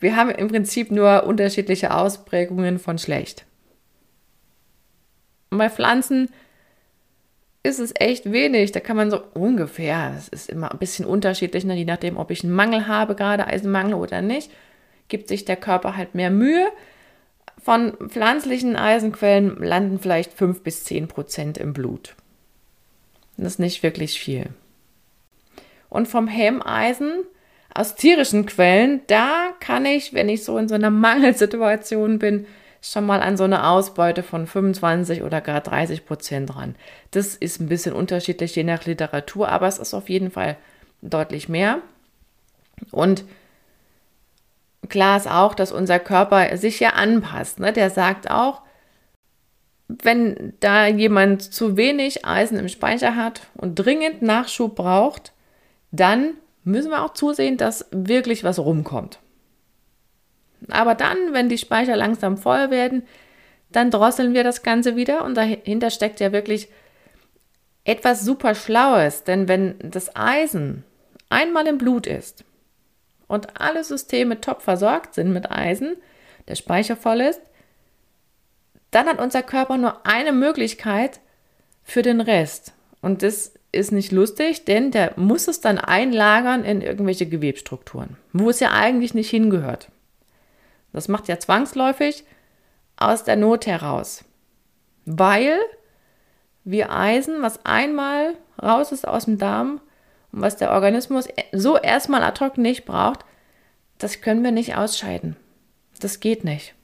wir 0.00 0.16
haben 0.16 0.30
im 0.30 0.48
Prinzip 0.48 0.90
nur 0.90 1.24
unterschiedliche 1.24 1.94
Ausprägungen 1.94 2.78
von 2.78 2.96
schlecht. 2.96 3.44
Und 5.50 5.58
bei 5.58 5.68
Pflanzen 5.68 6.30
ist 7.68 7.78
es 7.78 7.94
echt 7.98 8.32
wenig. 8.32 8.72
Da 8.72 8.80
kann 8.80 8.96
man 8.96 9.10
so 9.10 9.22
ungefähr, 9.34 10.14
es 10.16 10.28
ist 10.28 10.50
immer 10.50 10.72
ein 10.72 10.78
bisschen 10.78 11.04
unterschiedlich, 11.04 11.64
ne? 11.64 11.74
je 11.74 11.84
nachdem, 11.84 12.16
ob 12.16 12.30
ich 12.30 12.42
einen 12.42 12.52
Mangel 12.52 12.88
habe, 12.88 13.14
gerade 13.14 13.46
Eisenmangel 13.46 13.94
oder 13.94 14.22
nicht, 14.22 14.50
gibt 15.08 15.28
sich 15.28 15.44
der 15.44 15.56
Körper 15.56 15.96
halt 15.96 16.14
mehr 16.14 16.30
Mühe. 16.30 16.66
Von 17.62 17.92
pflanzlichen 18.08 18.76
Eisenquellen 18.76 19.56
landen 19.62 19.98
vielleicht 19.98 20.32
5 20.32 20.62
bis 20.62 20.84
10 20.84 21.08
Prozent 21.08 21.58
im 21.58 21.72
Blut. 21.72 22.14
Das 23.36 23.52
ist 23.52 23.58
nicht 23.58 23.82
wirklich 23.82 24.20
viel. 24.20 24.46
Und 25.88 26.08
vom 26.08 26.28
Hemmeisen 26.28 27.24
aus 27.74 27.94
tierischen 27.94 28.46
Quellen, 28.46 29.00
da 29.06 29.50
kann 29.60 29.86
ich, 29.86 30.12
wenn 30.12 30.28
ich 30.28 30.44
so 30.44 30.58
in 30.58 30.68
so 30.68 30.74
einer 30.74 30.90
Mangelsituation 30.90 32.18
bin, 32.18 32.46
schon 32.80 33.06
mal 33.06 33.20
an 33.20 33.36
so 33.36 33.44
eine 33.44 33.66
Ausbeute 33.68 34.22
von 34.22 34.46
25 34.46 35.22
oder 35.22 35.40
gar 35.40 35.60
30 35.60 36.06
Prozent 36.06 36.54
ran. 36.56 36.74
Das 37.10 37.34
ist 37.34 37.60
ein 37.60 37.68
bisschen 37.68 37.94
unterschiedlich 37.94 38.54
je 38.54 38.64
nach 38.64 38.84
Literatur, 38.84 39.48
aber 39.48 39.66
es 39.66 39.78
ist 39.78 39.94
auf 39.94 40.08
jeden 40.08 40.30
Fall 40.30 40.56
deutlich 41.02 41.48
mehr. 41.48 41.78
Und 42.90 43.24
klar 44.88 45.16
ist 45.16 45.30
auch, 45.30 45.54
dass 45.54 45.72
unser 45.72 45.98
Körper 45.98 46.56
sich 46.56 46.80
ja 46.80 46.90
anpasst. 46.90 47.60
Ne? 47.60 47.72
Der 47.72 47.90
sagt 47.90 48.30
auch, 48.30 48.62
wenn 49.88 50.52
da 50.60 50.86
jemand 50.86 51.42
zu 51.42 51.76
wenig 51.76 52.24
Eisen 52.26 52.58
im 52.58 52.68
Speicher 52.68 53.16
hat 53.16 53.42
und 53.54 53.74
dringend 53.74 54.22
Nachschub 54.22 54.76
braucht, 54.76 55.32
dann 55.90 56.34
müssen 56.64 56.90
wir 56.90 57.02
auch 57.02 57.14
zusehen, 57.14 57.56
dass 57.56 57.86
wirklich 57.90 58.44
was 58.44 58.58
rumkommt. 58.58 59.18
Aber 60.70 60.94
dann, 60.94 61.32
wenn 61.32 61.48
die 61.48 61.58
Speicher 61.58 61.96
langsam 61.96 62.36
voll 62.36 62.70
werden, 62.70 63.04
dann 63.70 63.90
drosseln 63.90 64.34
wir 64.34 64.44
das 64.44 64.62
Ganze 64.62 64.96
wieder 64.96 65.24
und 65.24 65.34
dahinter 65.36 65.90
steckt 65.90 66.20
ja 66.20 66.32
wirklich 66.32 66.68
etwas 67.84 68.24
super 68.24 68.54
Schlaues. 68.54 69.24
Denn 69.24 69.48
wenn 69.48 69.76
das 69.78 70.14
Eisen 70.16 70.84
einmal 71.28 71.66
im 71.66 71.78
Blut 71.78 72.06
ist 72.06 72.44
und 73.26 73.60
alle 73.60 73.84
Systeme 73.84 74.40
top 74.40 74.62
versorgt 74.62 75.14
sind 75.14 75.32
mit 75.32 75.50
Eisen, 75.50 75.96
der 76.48 76.54
Speicher 76.54 76.96
voll 76.96 77.20
ist, 77.20 77.40
dann 78.90 79.06
hat 79.06 79.20
unser 79.20 79.42
Körper 79.42 79.76
nur 79.76 80.06
eine 80.06 80.32
Möglichkeit 80.32 81.20
für 81.84 82.02
den 82.02 82.20
Rest. 82.20 82.72
Und 83.02 83.22
das 83.22 83.52
ist 83.70 83.92
nicht 83.92 84.12
lustig, 84.12 84.64
denn 84.64 84.90
der 84.90 85.12
muss 85.16 85.46
es 85.46 85.60
dann 85.60 85.78
einlagern 85.78 86.64
in 86.64 86.80
irgendwelche 86.80 87.26
Gewebstrukturen, 87.26 88.16
wo 88.32 88.48
es 88.48 88.60
ja 88.60 88.72
eigentlich 88.72 89.12
nicht 89.12 89.28
hingehört. 89.28 89.90
Das 90.98 91.06
macht 91.06 91.28
ja 91.28 91.38
zwangsläufig 91.38 92.24
aus 92.96 93.22
der 93.22 93.36
Not 93.36 93.68
heraus, 93.68 94.24
weil 95.04 95.56
wir 96.64 96.90
Eisen, 96.90 97.40
was 97.40 97.64
einmal 97.64 98.34
raus 98.60 98.90
ist 98.90 99.06
aus 99.06 99.26
dem 99.26 99.38
Darm 99.38 99.80
und 100.32 100.40
was 100.40 100.56
der 100.56 100.72
Organismus 100.72 101.28
so 101.52 101.78
erstmal 101.78 102.24
ad 102.24 102.44
hoc 102.44 102.58
nicht 102.58 102.84
braucht, 102.84 103.20
das 103.98 104.22
können 104.22 104.42
wir 104.42 104.50
nicht 104.50 104.76
ausscheiden. 104.76 105.36
Das 106.00 106.18
geht 106.18 106.42
nicht. 106.42 106.74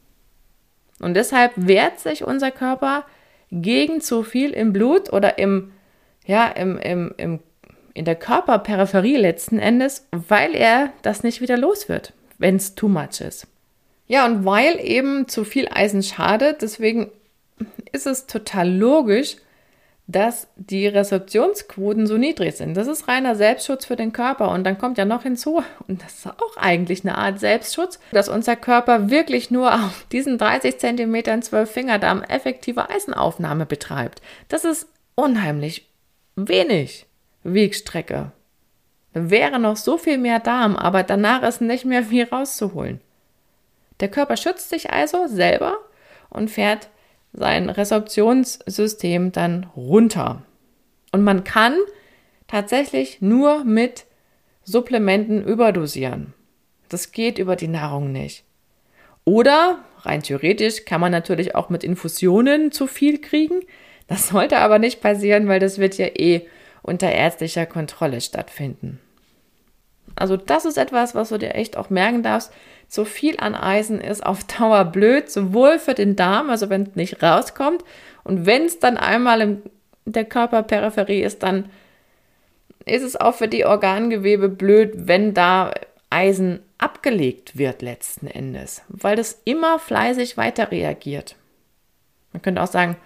Und 1.00 1.14
deshalb 1.14 1.50
wehrt 1.56 1.98
sich 1.98 2.22
unser 2.22 2.52
Körper 2.52 3.06
gegen 3.50 4.00
zu 4.00 4.22
viel 4.22 4.50
im 4.50 4.72
Blut 4.72 5.12
oder 5.12 5.38
im, 5.38 5.72
ja, 6.24 6.46
im, 6.46 6.78
im, 6.78 7.12
im, 7.16 7.40
in 7.94 8.04
der 8.04 8.14
Körperperipherie 8.14 9.16
letzten 9.16 9.58
Endes, 9.58 10.06
weil 10.12 10.54
er 10.54 10.92
das 11.02 11.24
nicht 11.24 11.40
wieder 11.40 11.56
los 11.56 11.88
wird, 11.88 12.12
wenn 12.38 12.54
es 12.54 12.76
too 12.76 12.86
much 12.86 13.20
ist. 13.20 13.48
Ja, 14.06 14.26
und 14.26 14.44
weil 14.44 14.78
eben 14.80 15.28
zu 15.28 15.44
viel 15.44 15.68
Eisen 15.68 16.02
schadet, 16.02 16.62
deswegen 16.62 17.10
ist 17.92 18.06
es 18.06 18.26
total 18.26 18.70
logisch, 18.70 19.36
dass 20.06 20.48
die 20.56 20.86
Resorptionsquoten 20.86 22.06
so 22.06 22.18
niedrig 22.18 22.56
sind. 22.56 22.76
Das 22.76 22.88
ist 22.88 23.08
reiner 23.08 23.36
Selbstschutz 23.36 23.86
für 23.86 23.96
den 23.96 24.12
Körper. 24.12 24.50
Und 24.50 24.64
dann 24.64 24.76
kommt 24.76 24.98
ja 24.98 25.06
noch 25.06 25.22
hinzu, 25.22 25.62
und 25.88 26.02
das 26.02 26.18
ist 26.18 26.26
auch 26.26 26.56
eigentlich 26.56 27.04
eine 27.04 27.16
Art 27.16 27.40
Selbstschutz, 27.40 27.98
dass 28.12 28.28
unser 28.28 28.56
Körper 28.56 29.08
wirklich 29.10 29.50
nur 29.50 29.72
auf 29.74 30.06
diesen 30.12 30.36
30 30.36 30.78
cm 30.78 31.42
12 31.42 31.70
Fingerdarm 31.70 32.22
effektive 32.22 32.90
Eisenaufnahme 32.90 33.64
betreibt. 33.64 34.20
Das 34.48 34.64
ist 34.64 34.88
unheimlich 35.14 35.88
wenig 36.36 37.06
Wegstrecke. 37.42 38.32
Wäre 39.14 39.60
noch 39.60 39.76
so 39.76 39.96
viel 39.96 40.18
mehr 40.18 40.40
Darm, 40.40 40.76
aber 40.76 41.02
danach 41.04 41.42
ist 41.44 41.60
nicht 41.60 41.84
mehr 41.84 42.02
viel 42.02 42.24
rauszuholen. 42.24 43.00
Der 44.00 44.08
Körper 44.08 44.36
schützt 44.36 44.70
sich 44.70 44.90
also 44.90 45.26
selber 45.26 45.76
und 46.30 46.50
fährt 46.50 46.88
sein 47.32 47.70
Resorptionssystem 47.70 49.32
dann 49.32 49.64
runter. 49.76 50.42
Und 51.12 51.22
man 51.22 51.44
kann 51.44 51.76
tatsächlich 52.46 53.20
nur 53.20 53.64
mit 53.64 54.06
Supplementen 54.64 55.44
überdosieren. 55.44 56.32
Das 56.88 57.12
geht 57.12 57.38
über 57.38 57.56
die 57.56 57.68
Nahrung 57.68 58.12
nicht. 58.12 58.44
Oder 59.24 59.84
rein 60.00 60.22
theoretisch 60.22 60.84
kann 60.84 61.00
man 61.00 61.12
natürlich 61.12 61.54
auch 61.54 61.70
mit 61.70 61.82
Infusionen 61.82 62.72
zu 62.72 62.86
viel 62.86 63.20
kriegen. 63.20 63.60
Das 64.06 64.28
sollte 64.28 64.58
aber 64.58 64.78
nicht 64.78 65.00
passieren, 65.00 65.48
weil 65.48 65.60
das 65.60 65.78
wird 65.78 65.96
ja 65.98 66.06
eh 66.06 66.46
unter 66.82 67.10
ärztlicher 67.10 67.64
Kontrolle 67.64 68.20
stattfinden. 68.20 69.00
Also 70.16 70.36
das 70.36 70.64
ist 70.64 70.78
etwas, 70.78 71.14
was 71.14 71.30
du 71.30 71.38
dir 71.38 71.54
echt 71.54 71.76
auch 71.76 71.90
merken 71.90 72.22
darfst. 72.22 72.52
So 72.88 73.04
viel 73.04 73.36
an 73.38 73.54
Eisen 73.54 74.00
ist 74.00 74.24
auf 74.24 74.44
Dauer 74.44 74.84
blöd, 74.84 75.30
sowohl 75.30 75.78
für 75.78 75.94
den 75.94 76.16
Darm, 76.16 76.50
also 76.50 76.70
wenn 76.70 76.82
es 76.82 76.94
nicht 76.94 77.22
rauskommt, 77.22 77.84
und 78.22 78.46
wenn 78.46 78.64
es 78.64 78.78
dann 78.78 78.96
einmal 78.96 79.40
in 79.42 79.62
der 80.06 80.24
Körperperipherie 80.24 81.22
ist, 81.22 81.42
dann 81.42 81.70
ist 82.86 83.02
es 83.02 83.16
auch 83.16 83.34
für 83.34 83.48
die 83.48 83.64
Organgewebe 83.64 84.48
blöd, 84.48 84.92
wenn 84.94 85.34
da 85.34 85.72
Eisen 86.10 86.60
abgelegt 86.78 87.56
wird 87.58 87.82
letzten 87.82 88.26
Endes, 88.26 88.82
weil 88.88 89.16
das 89.16 89.40
immer 89.44 89.78
fleißig 89.78 90.36
weiter 90.36 90.70
reagiert. 90.70 91.36
Man 92.32 92.42
könnte 92.42 92.62
auch 92.62 92.68
sagen, 92.68 92.96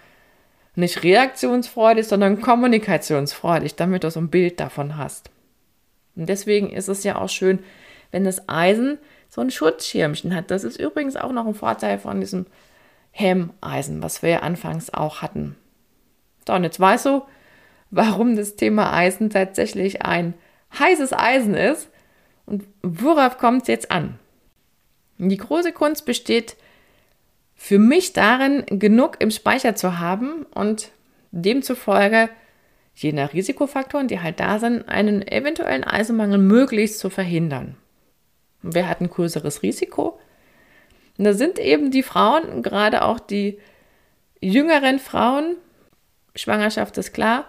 nicht 0.75 1.03
reaktionsfreudig, 1.03 2.07
sondern 2.07 2.41
kommunikationsfreudig, 2.41 3.75
damit 3.75 4.03
du 4.03 4.11
so 4.11 4.19
ein 4.19 4.29
Bild 4.29 4.59
davon 4.59 4.97
hast. 4.97 5.29
Und 6.19 6.27
deswegen 6.27 6.69
ist 6.69 6.89
es 6.89 7.03
ja 7.03 7.15
auch 7.15 7.29
schön, 7.29 7.59
wenn 8.11 8.25
das 8.25 8.47
Eisen 8.49 8.97
so 9.29 9.41
ein 9.41 9.51
Schutzschirmchen 9.51 10.35
hat. 10.35 10.51
Das 10.51 10.63
ist 10.63 10.79
übrigens 10.79 11.15
auch 11.15 11.31
noch 11.31 11.47
ein 11.47 11.53
Vorteil 11.53 11.97
von 11.97 12.19
diesem 12.19 12.45
Hemmeisen, 13.11 14.03
was 14.03 14.21
wir 14.21 14.29
ja 14.29 14.39
anfangs 14.39 14.93
auch 14.93 15.21
hatten. 15.21 15.55
So, 16.45 16.53
und 16.53 16.63
jetzt 16.63 16.79
weißt 16.79 17.05
du, 17.05 17.23
warum 17.91 18.35
das 18.35 18.55
Thema 18.55 18.93
Eisen 18.93 19.29
tatsächlich 19.29 20.01
ein 20.01 20.33
heißes 20.77 21.13
Eisen 21.13 21.55
ist 21.55 21.89
und 22.45 22.65
worauf 22.81 23.37
kommt 23.37 23.63
es 23.63 23.67
jetzt 23.67 23.91
an? 23.91 24.19
Die 25.17 25.37
große 25.37 25.71
Kunst 25.71 26.05
besteht 26.05 26.55
für 27.55 27.79
mich 27.79 28.13
darin, 28.13 28.63
genug 28.67 29.17
im 29.19 29.31
Speicher 29.31 29.75
zu 29.75 29.99
haben 29.99 30.45
und 30.53 30.91
demzufolge 31.31 32.29
je 33.01 33.13
nach 33.13 33.33
Risikofaktoren, 33.33 34.07
die 34.07 34.19
halt 34.19 34.39
da 34.39 34.59
sind, 34.59 34.87
einen 34.89 35.25
eventuellen 35.25 35.83
Eisenmangel 35.83 36.37
möglichst 36.37 36.99
zu 36.99 37.09
verhindern. 37.09 37.77
Wer 38.61 38.89
hat 38.89 39.01
ein 39.01 39.09
größeres 39.09 39.63
Risiko? 39.63 40.19
Und 41.17 41.25
da 41.25 41.33
sind 41.33 41.59
eben 41.59 41.91
die 41.91 42.03
Frauen, 42.03 42.61
gerade 42.61 43.03
auch 43.03 43.19
die 43.19 43.59
jüngeren 44.41 44.99
Frauen, 44.99 45.55
Schwangerschaft 46.35 46.97
ist 46.97 47.13
klar. 47.13 47.45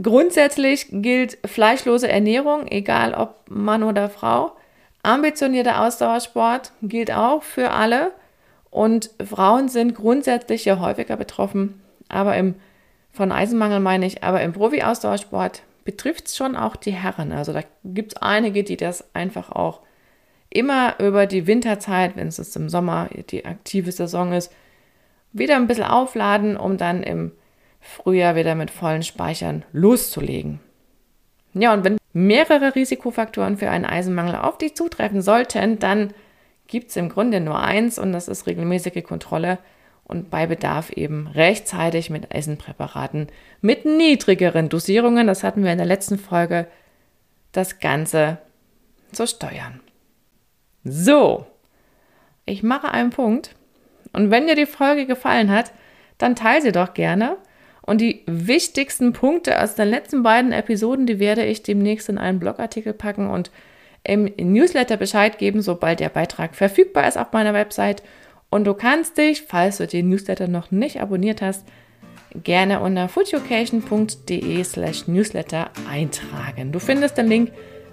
Grundsätzlich 0.00 0.86
gilt 0.90 1.38
fleischlose 1.44 2.08
Ernährung, 2.08 2.66
egal 2.66 3.14
ob 3.14 3.44
Mann 3.48 3.82
oder 3.82 4.08
Frau. 4.08 4.56
Ambitionierter 5.02 5.82
Ausdauersport 5.82 6.72
gilt 6.82 7.12
auch 7.12 7.42
für 7.42 7.70
alle 7.70 8.12
und 8.70 9.10
Frauen 9.24 9.68
sind 9.68 9.94
grundsätzlich 9.94 10.64
ja 10.64 10.78
häufiger 10.78 11.16
betroffen, 11.16 11.82
aber 12.08 12.36
im, 12.36 12.54
von 13.12 13.30
Eisenmangel 13.30 13.80
meine 13.80 14.06
ich, 14.06 14.24
aber 14.24 14.42
im 14.42 14.52
Profi-Ausdauersport 14.52 15.62
betrifft 15.84 16.28
es 16.28 16.36
schon 16.36 16.56
auch 16.56 16.76
die 16.76 16.92
Herren. 16.92 17.32
Also 17.32 17.52
da 17.52 17.62
gibt 17.84 18.14
es 18.14 18.22
einige, 18.22 18.64
die 18.64 18.76
das 18.76 19.14
einfach 19.14 19.50
auch 19.50 19.80
immer 20.48 20.98
über 20.98 21.26
die 21.26 21.46
Winterzeit, 21.46 22.16
wenn 22.16 22.28
es 22.28 22.56
im 22.56 22.68
Sommer 22.68 23.08
die 23.30 23.44
aktive 23.44 23.92
Saison 23.92 24.32
ist, 24.32 24.52
wieder 25.32 25.56
ein 25.56 25.66
bisschen 25.66 25.84
aufladen, 25.84 26.56
um 26.56 26.76
dann 26.76 27.02
im 27.02 27.32
Frühjahr 27.80 28.36
wieder 28.36 28.54
mit 28.54 28.70
vollen 28.70 29.02
Speichern 29.02 29.64
loszulegen. 29.72 30.60
Ja, 31.54 31.72
und 31.72 31.84
wenn 31.84 31.98
mehrere 32.12 32.74
Risikofaktoren 32.74 33.56
für 33.56 33.70
einen 33.70 33.84
Eisenmangel 33.84 34.36
auf 34.36 34.58
dich 34.58 34.74
zutreffen 34.74 35.22
sollten, 35.22 35.78
dann 35.78 36.12
gibt 36.66 36.90
es 36.90 36.96
im 36.96 37.08
Grunde 37.08 37.40
nur 37.40 37.58
eins 37.58 37.98
und 37.98 38.12
das 38.12 38.28
ist 38.28 38.46
regelmäßige 38.46 39.02
Kontrolle 39.02 39.58
und 40.12 40.28
bei 40.30 40.46
Bedarf 40.46 40.90
eben 40.90 41.26
rechtzeitig 41.26 42.10
mit 42.10 42.34
Eisenpräparaten 42.34 43.28
mit 43.62 43.86
niedrigeren 43.86 44.68
Dosierungen, 44.68 45.26
das 45.26 45.42
hatten 45.42 45.64
wir 45.64 45.72
in 45.72 45.78
der 45.78 45.86
letzten 45.86 46.18
Folge, 46.18 46.66
das 47.52 47.80
Ganze 47.80 48.38
zu 49.10 49.26
steuern. 49.26 49.80
So, 50.84 51.46
ich 52.44 52.62
mache 52.62 52.90
einen 52.90 53.10
Punkt 53.10 53.54
und 54.12 54.30
wenn 54.30 54.46
dir 54.46 54.54
die 54.54 54.66
Folge 54.66 55.06
gefallen 55.06 55.50
hat, 55.50 55.72
dann 56.18 56.36
teile 56.36 56.60
sie 56.60 56.72
doch 56.72 56.92
gerne 56.92 57.38
und 57.80 58.02
die 58.02 58.22
wichtigsten 58.26 59.14
Punkte 59.14 59.62
aus 59.62 59.74
den 59.74 59.88
letzten 59.88 60.22
beiden 60.22 60.52
Episoden, 60.52 61.06
die 61.06 61.20
werde 61.20 61.44
ich 61.44 61.62
demnächst 61.62 62.10
in 62.10 62.18
einen 62.18 62.38
Blogartikel 62.38 62.92
packen 62.92 63.30
und 63.30 63.50
im 64.04 64.24
Newsletter 64.36 64.98
Bescheid 64.98 65.38
geben, 65.38 65.62
sobald 65.62 66.00
der 66.00 66.10
Beitrag 66.10 66.54
verfügbar 66.54 67.08
ist 67.08 67.16
auf 67.16 67.32
meiner 67.32 67.54
Website. 67.54 68.02
Und 68.52 68.64
du 68.64 68.74
kannst 68.74 69.16
dich, 69.16 69.44
falls 69.48 69.78
du 69.78 69.86
den 69.86 70.10
Newsletter 70.10 70.46
noch 70.46 70.70
nicht 70.70 71.00
abonniert 71.00 71.40
hast, 71.40 71.64
gerne 72.44 72.80
unter 72.80 73.08
foodeducation.de 73.08 74.62
slash 74.62 75.08
newsletter 75.08 75.70
eintragen. 75.90 76.70
Du 76.70 76.78
findest 76.78 77.16
den 77.16 77.28
Link 77.28 77.52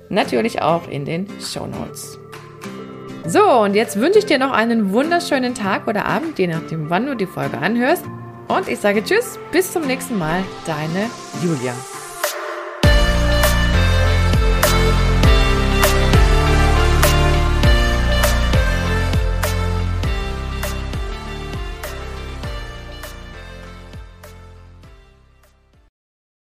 natürlich 0.09 0.61
auch 0.61 0.89
in 0.89 1.05
den 1.05 1.27
Show 1.39 1.65
Notes. 1.65 2.19
So, 3.25 3.41
und 3.61 3.73
jetzt 3.73 4.01
wünsche 4.01 4.19
ich 4.19 4.25
dir 4.25 4.37
noch 4.37 4.51
einen 4.51 4.91
wunderschönen 4.91 5.55
Tag 5.55 5.87
oder 5.87 6.05
Abend, 6.05 6.37
je 6.37 6.47
nachdem, 6.47 6.89
wann 6.89 7.05
du 7.05 7.15
die 7.15 7.25
Folge 7.25 7.57
anhörst. 7.57 8.03
Und 8.49 8.67
ich 8.67 8.79
sage 8.79 9.01
Tschüss, 9.01 9.39
bis 9.53 9.71
zum 9.71 9.87
nächsten 9.87 10.17
Mal, 10.17 10.43
deine 10.65 11.09
Julia. 11.41 11.73